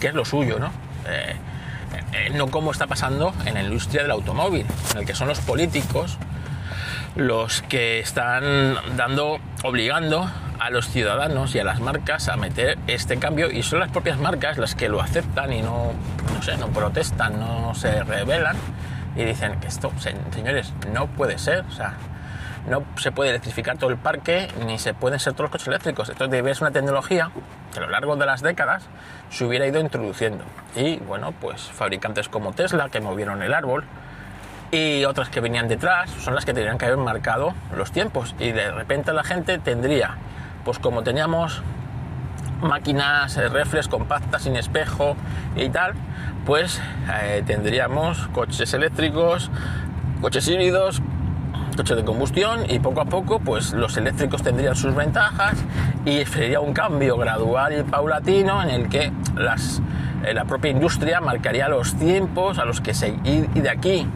que 0.00 0.08
es 0.08 0.14
lo 0.14 0.24
suyo, 0.24 0.58
¿no? 0.58 0.72
Eh, 1.06 1.36
eh, 2.12 2.30
no 2.34 2.48
como 2.48 2.72
está 2.72 2.88
pasando 2.88 3.32
en 3.44 3.54
la 3.54 3.62
industria 3.62 4.02
del 4.02 4.10
automóvil, 4.10 4.66
en 4.92 4.98
el 4.98 5.06
que 5.06 5.14
son 5.14 5.28
los 5.28 5.38
políticos 5.40 6.18
los 7.16 7.62
que 7.62 8.00
están 8.00 8.76
dando, 8.96 9.38
obligando 9.62 10.30
a 10.60 10.70
los 10.70 10.88
ciudadanos 10.88 11.54
y 11.54 11.58
a 11.58 11.64
las 11.64 11.80
marcas 11.80 12.28
a 12.28 12.36
meter 12.36 12.78
este 12.86 13.18
cambio 13.18 13.50
y 13.50 13.62
son 13.62 13.80
las 13.80 13.90
propias 13.90 14.18
marcas 14.18 14.58
las 14.58 14.74
que 14.74 14.88
lo 14.88 15.00
aceptan 15.00 15.52
y 15.52 15.62
no, 15.62 15.92
no 16.32 16.42
sé, 16.42 16.56
no 16.58 16.68
protestan, 16.68 17.40
no 17.40 17.74
se 17.74 18.04
rebelan 18.04 18.56
y 19.16 19.24
dicen 19.24 19.58
que 19.58 19.68
esto, 19.68 19.90
señores, 19.98 20.72
no 20.92 21.06
puede 21.08 21.38
ser, 21.38 21.64
o 21.68 21.72
sea, 21.72 21.94
no 22.68 22.84
se 22.96 23.10
puede 23.10 23.30
electrificar 23.30 23.78
todo 23.78 23.90
el 23.90 23.96
parque 23.96 24.48
ni 24.66 24.78
se 24.78 24.92
pueden 24.94 25.18
ser 25.18 25.32
todos 25.32 25.44
los 25.44 25.50
coches 25.52 25.68
eléctricos. 25.68 26.08
Entonces 26.10 26.30
debe 26.30 26.54
ser 26.54 26.64
una 26.64 26.72
tecnología 26.72 27.30
que 27.72 27.78
a 27.78 27.82
lo 27.82 27.88
largo 27.88 28.16
de 28.16 28.26
las 28.26 28.42
décadas 28.42 28.84
se 29.30 29.44
hubiera 29.44 29.66
ido 29.66 29.80
introduciendo. 29.80 30.44
Y 30.76 30.98
bueno, 30.98 31.32
pues 31.32 31.62
fabricantes 31.62 32.28
como 32.28 32.52
Tesla 32.52 32.90
que 32.90 33.00
movieron 33.00 33.42
el 33.42 33.54
árbol, 33.54 33.84
y 34.72 35.04
otras 35.04 35.28
que 35.30 35.40
venían 35.40 35.68
detrás 35.68 36.10
son 36.10 36.34
las 36.34 36.44
que 36.44 36.52
tendrían 36.52 36.78
que 36.78 36.86
haber 36.86 36.98
marcado 36.98 37.54
los 37.76 37.90
tiempos 37.90 38.36
y 38.38 38.52
de 38.52 38.70
repente 38.70 39.12
la 39.12 39.24
gente 39.24 39.58
tendría 39.58 40.16
pues 40.64 40.78
como 40.78 41.02
teníamos 41.02 41.62
máquinas 42.62 43.36
eh, 43.36 43.48
reflex 43.48 43.88
compactas 43.88 44.42
sin 44.42 44.56
espejo 44.56 45.16
y 45.56 45.68
tal 45.68 45.94
pues 46.44 46.80
eh, 47.22 47.42
tendríamos 47.46 48.28
coches 48.28 48.72
eléctricos 48.74 49.50
coches 50.20 50.46
híbridos 50.48 51.02
coches 51.76 51.96
de 51.96 52.04
combustión 52.04 52.70
y 52.70 52.78
poco 52.78 53.00
a 53.00 53.06
poco 53.06 53.40
pues 53.40 53.72
los 53.72 53.96
eléctricos 53.96 54.42
tendrían 54.42 54.76
sus 54.76 54.94
ventajas 54.94 55.56
y 56.04 56.24
sería 56.26 56.60
un 56.60 56.72
cambio 56.74 57.16
gradual 57.16 57.78
y 57.78 57.82
paulatino 57.82 58.62
en 58.62 58.70
el 58.70 58.88
que 58.88 59.12
eh, 60.24 60.34
la 60.34 60.44
propia 60.44 60.70
industria 60.70 61.20
marcaría 61.20 61.68
los 61.68 61.94
tiempos 61.94 62.58
a 62.58 62.64
los 62.64 62.80
que 62.80 62.92
se 62.92 63.14
y 63.24 63.42
de 63.42 63.70
aquí 63.70 64.06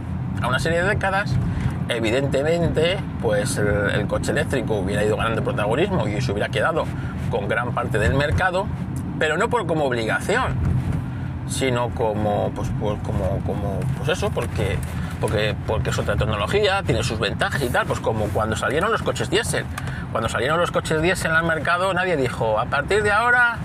a 0.42 0.48
una 0.48 0.58
serie 0.58 0.82
de 0.82 0.88
décadas, 0.88 1.34
evidentemente, 1.88 2.98
pues 3.20 3.58
el, 3.58 4.06
coche 4.06 4.32
eléctrico 4.32 4.76
hubiera 4.76 5.04
ido 5.04 5.16
ganando 5.16 5.42
protagonismo 5.42 6.08
y 6.08 6.20
se 6.20 6.32
hubiera 6.32 6.48
quedado 6.48 6.84
con 7.30 7.48
gran 7.48 7.72
parte 7.72 7.98
del 7.98 8.14
mercado, 8.14 8.66
pero 9.18 9.36
no 9.36 9.48
por 9.48 9.66
como 9.66 9.84
obligación, 9.84 10.54
sino 11.48 11.90
como, 11.90 12.50
pues, 12.54 12.70
pues, 12.80 12.98
como, 13.02 13.40
como, 13.46 13.80
pues 13.98 14.08
eso, 14.10 14.30
porque, 14.30 14.78
porque, 15.20 15.54
porque 15.66 15.90
es 15.90 15.98
otra 15.98 16.16
tecnología, 16.16 16.82
tiene 16.82 17.02
sus 17.02 17.18
ventajas 17.18 17.62
y 17.62 17.68
tal, 17.68 17.86
pues 17.86 18.00
como 18.00 18.26
cuando 18.28 18.56
salieron 18.56 18.90
los 18.90 19.02
coches 19.02 19.30
diésel. 19.30 19.64
Cuando 20.12 20.28
salieron 20.28 20.58
los 20.58 20.70
coches 20.70 21.02
diésel 21.02 21.32
al 21.32 21.44
mercado, 21.44 21.92
nadie 21.92 22.16
dijo, 22.16 22.58
a 22.58 22.66
partir 22.66 23.02
de 23.02 23.10
ahora 23.10 23.58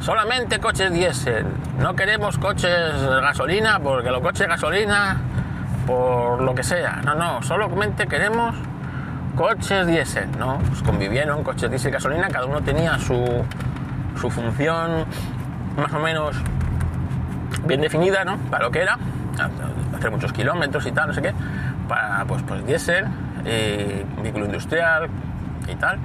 solamente 0.00 0.58
coches 0.60 0.92
diésel, 0.92 1.44
no 1.78 1.94
queremos 1.94 2.38
coches 2.38 2.94
gasolina, 3.22 3.78
porque 3.80 4.10
los 4.10 4.22
coches 4.22 4.48
gasolina 4.48 5.20
por 5.86 6.42
lo 6.42 6.54
que 6.54 6.62
sea. 6.62 7.00
No, 7.04 7.14
no, 7.14 7.42
solamente 7.42 8.06
queremos 8.06 8.54
coches 9.36 9.86
diésel, 9.86 10.28
¿no? 10.38 10.58
Pues 10.58 10.82
convivieron 10.82 11.42
coches 11.42 11.70
diésel 11.70 11.90
y 11.90 11.92
gasolina, 11.92 12.28
cada 12.28 12.46
uno 12.46 12.60
tenía 12.62 12.98
su, 12.98 13.44
su 14.20 14.30
función 14.30 15.04
más 15.76 15.92
o 15.92 15.98
menos 15.98 16.36
bien 17.64 17.80
definida, 17.80 18.24
¿no? 18.24 18.36
Para 18.50 18.64
lo 18.64 18.70
que 18.70 18.82
era, 18.82 18.98
hacer 19.96 20.10
muchos 20.10 20.32
kilómetros 20.32 20.86
y 20.86 20.92
tal, 20.92 21.08
no 21.08 21.14
sé 21.14 21.22
qué, 21.22 21.34
para 21.88 22.24
pues, 22.26 22.42
pues 22.42 22.66
diésel, 22.66 23.06
y 23.44 24.22
vehículo 24.22 24.46
industrial 24.46 25.08
y 25.68 25.74
tal, 25.76 25.98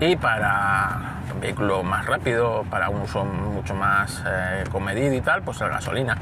y 0.00 0.16
para 0.16 1.20
vehículo 1.40 1.82
más 1.82 2.06
rápido, 2.06 2.64
para 2.70 2.88
un 2.90 3.02
uso 3.02 3.24
mucho 3.24 3.74
más 3.74 4.22
eh, 4.26 4.64
comedido 4.70 5.14
y 5.14 5.20
tal, 5.20 5.42
pues 5.42 5.60
la 5.60 5.68
gasolina. 5.68 6.16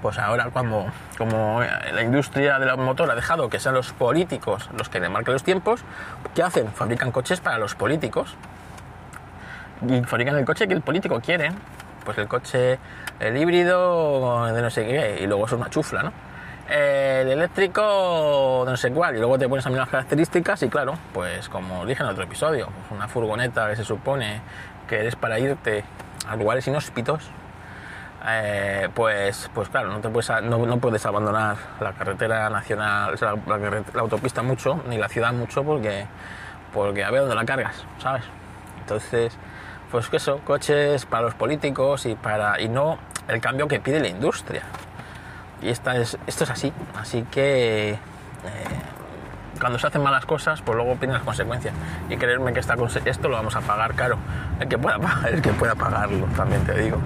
Pues 0.00 0.18
ahora 0.18 0.50
como, 0.50 0.90
como 1.18 1.60
la 1.60 2.02
industria 2.02 2.58
del 2.58 2.76
motor 2.78 3.10
ha 3.10 3.14
dejado 3.14 3.50
que 3.50 3.60
sean 3.60 3.74
los 3.74 3.92
políticos 3.92 4.70
los 4.76 4.88
que 4.88 4.98
le 4.98 5.08
marquen 5.08 5.34
los 5.34 5.44
tiempos, 5.44 5.82
¿qué 6.34 6.42
hacen? 6.42 6.72
Fabrican 6.72 7.12
coches 7.12 7.40
para 7.40 7.58
los 7.58 7.74
políticos. 7.74 8.34
Y 9.86 10.02
fabrican 10.02 10.36
el 10.36 10.44
coche 10.44 10.66
que 10.66 10.74
el 10.74 10.80
político 10.80 11.20
quiere. 11.20 11.52
Pues 12.04 12.16
el 12.16 12.26
coche, 12.26 12.78
el 13.20 13.36
híbrido 13.36 14.46
de 14.46 14.62
no 14.62 14.70
sé 14.70 14.86
qué, 14.86 15.18
y 15.20 15.26
luego 15.26 15.44
es 15.44 15.52
una 15.52 15.68
chufla, 15.68 16.02
¿no? 16.02 16.12
El 16.66 17.28
eléctrico 17.28 18.62
de 18.64 18.70
no 18.70 18.76
sé 18.78 18.90
cuál, 18.90 19.16
y 19.16 19.18
luego 19.18 19.38
te 19.38 19.46
pones 19.46 19.66
mirar 19.66 19.80
las 19.80 19.88
características 19.90 20.62
y 20.62 20.68
claro, 20.70 20.94
pues 21.12 21.50
como 21.50 21.84
dije 21.84 22.02
en 22.02 22.08
otro 22.08 22.24
episodio, 22.24 22.66
pues 22.66 22.90
una 22.90 23.08
furgoneta 23.08 23.68
que 23.68 23.76
se 23.76 23.84
supone 23.84 24.40
que 24.88 25.06
es 25.06 25.16
para 25.16 25.38
irte 25.38 25.84
a 26.26 26.36
lugares 26.36 26.66
inhóspitos, 26.66 27.30
eh, 28.26 28.88
pues, 28.94 29.48
pues 29.54 29.68
claro, 29.68 29.90
no, 29.90 30.00
te 30.00 30.08
puedes, 30.08 30.28
no, 30.42 30.78
puedes 30.78 31.06
abandonar 31.06 31.56
la 31.80 31.92
carretera 31.92 32.50
nacional, 32.50 33.16
la, 33.20 34.00
autopista 34.00 34.42
mucho, 34.42 34.82
ni 34.88 34.98
la 34.98 35.08
ciudad 35.08 35.32
mucho, 35.32 35.62
porque, 35.62 36.06
porque 36.72 37.04
a 37.04 37.10
ver 37.10 37.20
dónde 37.20 37.36
la 37.36 37.44
cargas, 37.44 37.84
¿sabes? 37.98 38.24
Entonces, 38.80 39.36
pues 39.90 40.08
eso, 40.12 40.40
coches 40.44 41.06
para 41.06 41.24
los 41.24 41.34
políticos 41.34 42.06
y, 42.06 42.16
para, 42.16 42.60
y 42.60 42.68
no 42.68 42.98
el 43.28 43.40
cambio 43.40 43.68
que 43.68 43.78
pide 43.78 44.00
la 44.00 44.08
industria. 44.08 44.62
Y 45.62 45.68
esta 45.68 45.96
es, 45.96 46.18
esto 46.26 46.44
es 46.44 46.50
así, 46.50 46.72
así 46.98 47.22
que 47.30 47.90
eh, 47.90 47.98
cuando 49.60 49.78
se 49.78 49.86
hacen 49.86 50.02
malas 50.02 50.24
cosas, 50.26 50.60
pues 50.62 50.76
luego 50.76 50.96
piden 50.96 51.14
las 51.14 51.22
consecuencias. 51.22 51.74
Y 52.08 52.16
creerme 52.16 52.52
que 52.52 52.60
esta, 52.60 52.76
esto 53.04 53.28
lo 53.28 53.36
vamos 53.36 53.54
a 53.54 53.60
pagar 53.60 53.94
caro. 53.94 54.18
El 54.60 54.68
que 54.68 54.78
pueda, 54.78 54.98
el 55.28 55.40
que 55.40 55.50
pueda 55.50 55.74
pagarlo, 55.76 56.26
también 56.36 56.64
te 56.64 56.74
digo 56.80 56.98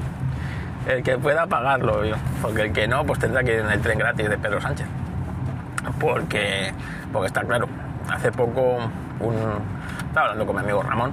el 0.88 1.02
que 1.02 1.18
pueda 1.18 1.46
pagarlo, 1.46 2.00
porque 2.40 2.62
el 2.62 2.72
que 2.72 2.88
no, 2.88 3.04
pues 3.04 3.18
tendrá 3.18 3.42
que 3.42 3.54
ir 3.54 3.60
en 3.60 3.70
el 3.70 3.80
tren 3.80 3.98
gratis 3.98 4.28
de 4.28 4.38
Pedro 4.38 4.60
Sánchez. 4.60 4.86
Porque, 6.00 6.72
porque 7.12 7.26
está 7.26 7.42
claro, 7.42 7.68
hace 8.10 8.32
poco 8.32 8.78
un, 9.20 9.36
estaba 10.06 10.28
hablando 10.28 10.46
con 10.46 10.56
mi 10.56 10.62
amigo 10.62 10.82
Ramón 10.82 11.12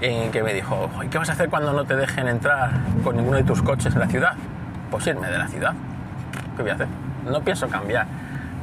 que 0.00 0.42
me 0.42 0.52
dijo, 0.52 0.90
¿y 1.02 1.08
qué 1.08 1.18
vas 1.18 1.30
a 1.30 1.32
hacer 1.32 1.48
cuando 1.48 1.72
no 1.72 1.84
te 1.84 1.96
dejen 1.96 2.28
entrar 2.28 2.70
con 3.02 3.16
ninguno 3.16 3.38
de 3.38 3.44
tus 3.44 3.62
coches 3.62 3.94
en 3.94 4.00
la 4.00 4.06
ciudad? 4.06 4.34
Pues 4.90 5.06
irme 5.06 5.28
de 5.28 5.38
la 5.38 5.48
ciudad. 5.48 5.72
¿Qué 6.56 6.62
voy 6.62 6.70
a 6.70 6.74
hacer? 6.74 6.88
No 7.24 7.40
pienso 7.40 7.68
cambiar 7.68 8.06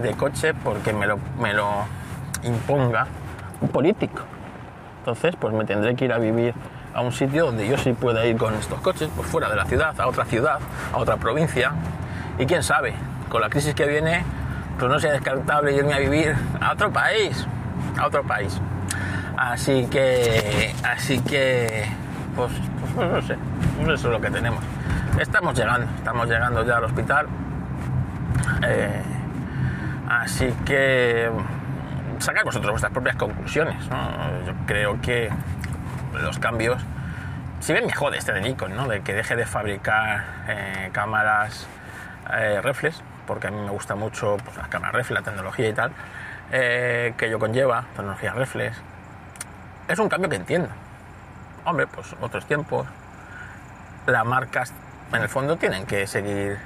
de 0.02 0.14
coche 0.14 0.54
porque 0.54 0.94
me 0.94 1.08
lo, 1.08 1.18
me 1.40 1.54
lo 1.54 1.86
imponga 2.44 3.08
un 3.62 3.70
político. 3.70 4.22
Entonces, 5.00 5.36
pues 5.36 5.54
me 5.54 5.66
tendré 5.66 5.96
que 5.96 6.06
ir 6.06 6.14
a 6.14 6.18
vivir 6.18 6.54
a 6.94 7.02
un 7.02 7.12
sitio 7.12 7.46
donde 7.46 7.68
yo 7.68 7.78
sí 7.78 7.94
pueda 7.94 8.26
ir 8.26 8.38
con 8.38 8.54
estos 8.54 8.80
coches, 8.82 9.10
pues 9.16 9.28
fuera 9.28 9.50
de 9.50 9.56
la 9.56 9.66
ciudad, 9.66 10.00
a 10.00 10.08
otra 10.08 10.26
ciudad, 10.26 10.60
a 10.94 10.98
otra 10.98 11.18
provincia. 11.18 11.72
Y 12.38 12.46
quién 12.46 12.64
sabe, 12.64 12.94
con 13.30 13.42
la 13.42 13.50
crisis 13.50 13.74
que 13.74 13.86
viene, 13.86 14.24
pues 14.78 14.92
no 14.92 15.00
sea 15.00 15.12
descartable 15.12 15.74
irme 15.74 15.94
a 15.94 16.00
vivir 16.00 16.36
a 16.62 16.74
otro 16.74 16.92
país, 16.92 17.46
a 17.98 18.08
otro 18.08 18.24
país. 18.24 18.60
Así 19.38 19.88
que, 19.88 20.74
así 20.84 21.20
que, 21.20 21.86
pues, 22.36 22.52
pues 22.96 23.10
no 23.10 23.22
sé, 23.22 23.38
eso 23.82 23.94
es 23.94 24.04
lo 24.04 24.22
que 24.22 24.30
tenemos. 24.30 24.64
Estamos 25.20 25.58
llegando, 25.58 25.88
estamos 25.98 26.28
llegando 26.28 26.66
ya 26.66 26.78
al 26.78 26.84
hospital. 26.86 27.28
Eh, 28.66 29.02
así 30.10 30.54
que 30.66 31.30
sacar 32.20 32.44
vosotros 32.44 32.72
vuestras 32.72 32.94
propias 32.94 33.16
conclusiones. 33.16 33.76
Yo 34.46 34.54
creo 34.66 35.02
que 35.02 35.30
los 36.22 36.40
cambios, 36.40 36.82
si 37.60 37.74
bien 37.74 37.86
me 37.86 37.94
jode 37.94 38.18
este 38.18 38.34
de 38.34 38.42
Nikon, 38.42 38.76
¿no? 38.76 38.88
de 38.88 39.02
que 39.02 39.14
deje 39.14 39.36
de 39.36 39.46
fabricar 39.46 40.24
eh, 40.48 40.90
cámaras 40.92 41.68
eh, 42.34 42.60
reflex, 42.62 43.02
porque 43.26 43.48
a 43.48 43.52
mí 43.52 43.60
me 43.60 43.72
gusta 43.72 43.96
mucho 43.96 44.38
pues, 44.44 44.58
las 44.58 44.68
cámaras 44.68 44.96
reflex, 44.96 45.22
la 45.22 45.26
tecnología 45.26 45.70
y 45.70 45.74
tal, 45.74 45.92
eh, 46.52 47.14
que 47.18 47.30
yo 47.30 47.40
conlleva, 47.40 47.86
tecnología 47.96 48.34
reflex, 48.34 48.78
es 49.88 50.00
un 50.00 50.10
cambio 50.10 50.30
que 50.30 50.36
entiendo. 50.36 50.70
Hombre, 51.66 51.88
pues 51.88 52.16
otros 52.20 52.46
tiempos, 52.46 52.86
las 54.08 54.26
marcas 54.26 54.74
en 55.14 55.22
el 55.22 55.30
fondo 55.30 55.56
tienen 55.58 55.86
que 55.86 56.08
seguir 56.08 56.58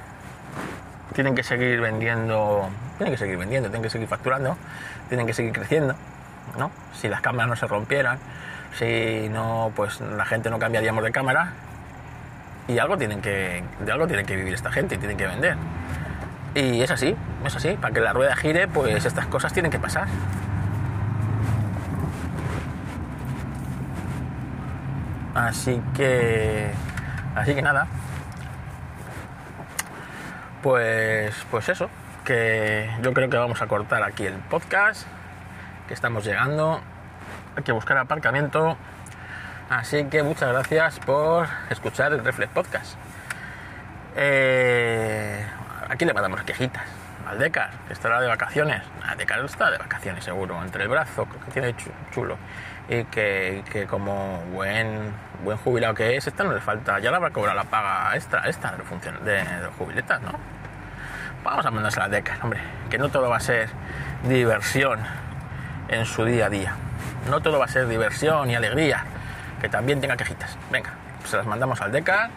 tienen 1.13 1.35
que 1.35 1.43
seguir 1.43 1.79
vendiendo 1.81 2.69
tienen 2.97 3.13
que 3.13 3.17
seguir 3.17 3.37
vendiendo 3.37 3.69
tienen 3.69 3.83
que 3.83 3.89
seguir 3.89 4.07
facturando 4.07 4.57
tienen 5.09 5.25
que 5.25 5.33
seguir 5.33 5.51
creciendo 5.51 5.95
¿no? 6.57 6.71
si 6.93 7.07
las 7.07 7.21
cámaras 7.21 7.49
no 7.49 7.55
se 7.55 7.67
rompieran 7.67 8.19
si 8.73 9.29
no 9.29 9.71
pues 9.75 10.01
la 10.01 10.25
gente 10.25 10.49
no 10.49 10.59
cambiaríamos 10.59 11.03
de 11.03 11.11
cámara. 11.11 11.53
Y 12.67 12.79
algo 12.79 12.97
tienen 12.97 13.21
que 13.21 13.63
de 13.79 13.91
algo 13.91 14.07
tienen 14.07 14.25
que 14.25 14.35
vivir 14.35 14.53
esta 14.53 14.71
gente 14.71 14.95
y 14.95 14.97
tienen 14.97 15.17
que 15.17 15.27
vender. 15.27 15.55
Y 16.55 16.81
es 16.81 16.91
así 16.91 17.15
es 17.45 17.55
así. 17.55 17.77
Para 17.79 17.93
que 17.93 18.01
la 18.01 18.13
rueda 18.13 18.35
gire 18.35 18.67
pues 18.67 19.05
estas 19.05 19.27
cosas 19.27 19.53
tienen 19.53 19.71
que 19.71 19.79
pasar. 19.79 20.07
Así 25.33 25.81
que 25.95 26.71
así 27.35 27.53
que 27.53 27.61
nada. 27.61 27.87
Pues, 30.63 31.33
pues 31.51 31.69
eso, 31.69 31.89
que 32.25 32.89
yo 33.01 33.13
creo 33.13 33.29
que 33.29 33.37
vamos 33.37 33.61
a 33.61 33.67
cortar 33.67 34.03
aquí 34.03 34.25
el 34.25 34.33
podcast, 34.33 35.07
que 35.87 35.93
estamos 35.93 36.25
llegando, 36.25 36.81
hay 37.57 37.63
que 37.63 37.71
buscar 37.71 37.97
aparcamiento, 37.97 38.77
así 39.69 40.05
que 40.05 40.21
muchas 40.21 40.49
gracias 40.49 40.99
por 40.99 41.47
escuchar 41.71 42.13
el 42.13 42.23
Reflex 42.23 42.53
Podcast. 42.53 42.95
Eh, 44.15 45.43
aquí 45.89 46.05
le 46.05 46.13
mandamos 46.13 46.43
quejitas 46.43 46.83
al 47.27 47.39
Decar, 47.39 47.71
que 47.87 47.93
estará 47.93 48.21
de 48.21 48.27
vacaciones. 48.27 48.83
Al 49.03 49.17
Decar 49.17 49.43
está 49.43 49.71
de 49.71 49.79
vacaciones 49.79 50.23
seguro, 50.23 50.63
entre 50.63 50.83
el 50.83 50.89
brazo, 50.89 51.27
que 51.45 51.51
tiene 51.51 51.75
chulo, 52.11 52.37
y 52.87 53.03
que, 53.05 53.63
que, 53.71 53.87
como 53.87 54.39
buen 54.53 55.11
buen 55.43 55.57
jubilado 55.57 55.93
que 55.95 56.15
es, 56.15 56.27
esta 56.27 56.43
no 56.43 56.53
le 56.53 56.61
falta, 56.61 56.99
ya 56.99 57.09
le 57.09 57.17
habrá 57.17 57.31
cobrado 57.31 57.55
la 57.55 57.63
paga 57.63 58.15
extra, 58.15 58.47
esta 58.47 58.71
de, 58.71 59.31
de, 59.31 59.43
de 59.43 59.67
jubiletas, 59.77 60.21
¿no? 60.21 60.31
vamos 61.43 61.65
a 61.65 61.71
mandarse 61.71 61.99
las 61.99 62.11
decas, 62.11 62.37
hombre, 62.43 62.59
que 62.89 62.97
no 62.97 63.09
todo 63.09 63.29
va 63.29 63.37
a 63.37 63.39
ser 63.39 63.69
diversión 64.27 64.99
en 65.87 66.05
su 66.05 66.25
día 66.25 66.47
a 66.47 66.49
día. 66.49 66.75
No 67.29 67.41
todo 67.41 67.59
va 67.59 67.65
a 67.65 67.67
ser 67.67 67.87
diversión 67.87 68.49
y 68.49 68.55
alegría, 68.55 69.03
que 69.59 69.69
también 69.69 69.99
tenga 69.99 70.15
quejitas. 70.15 70.57
Venga, 70.71 70.91
se 71.25 71.37
las 71.37 71.45
mandamos 71.45 71.81
al 71.81 71.91
DECA 71.91 72.29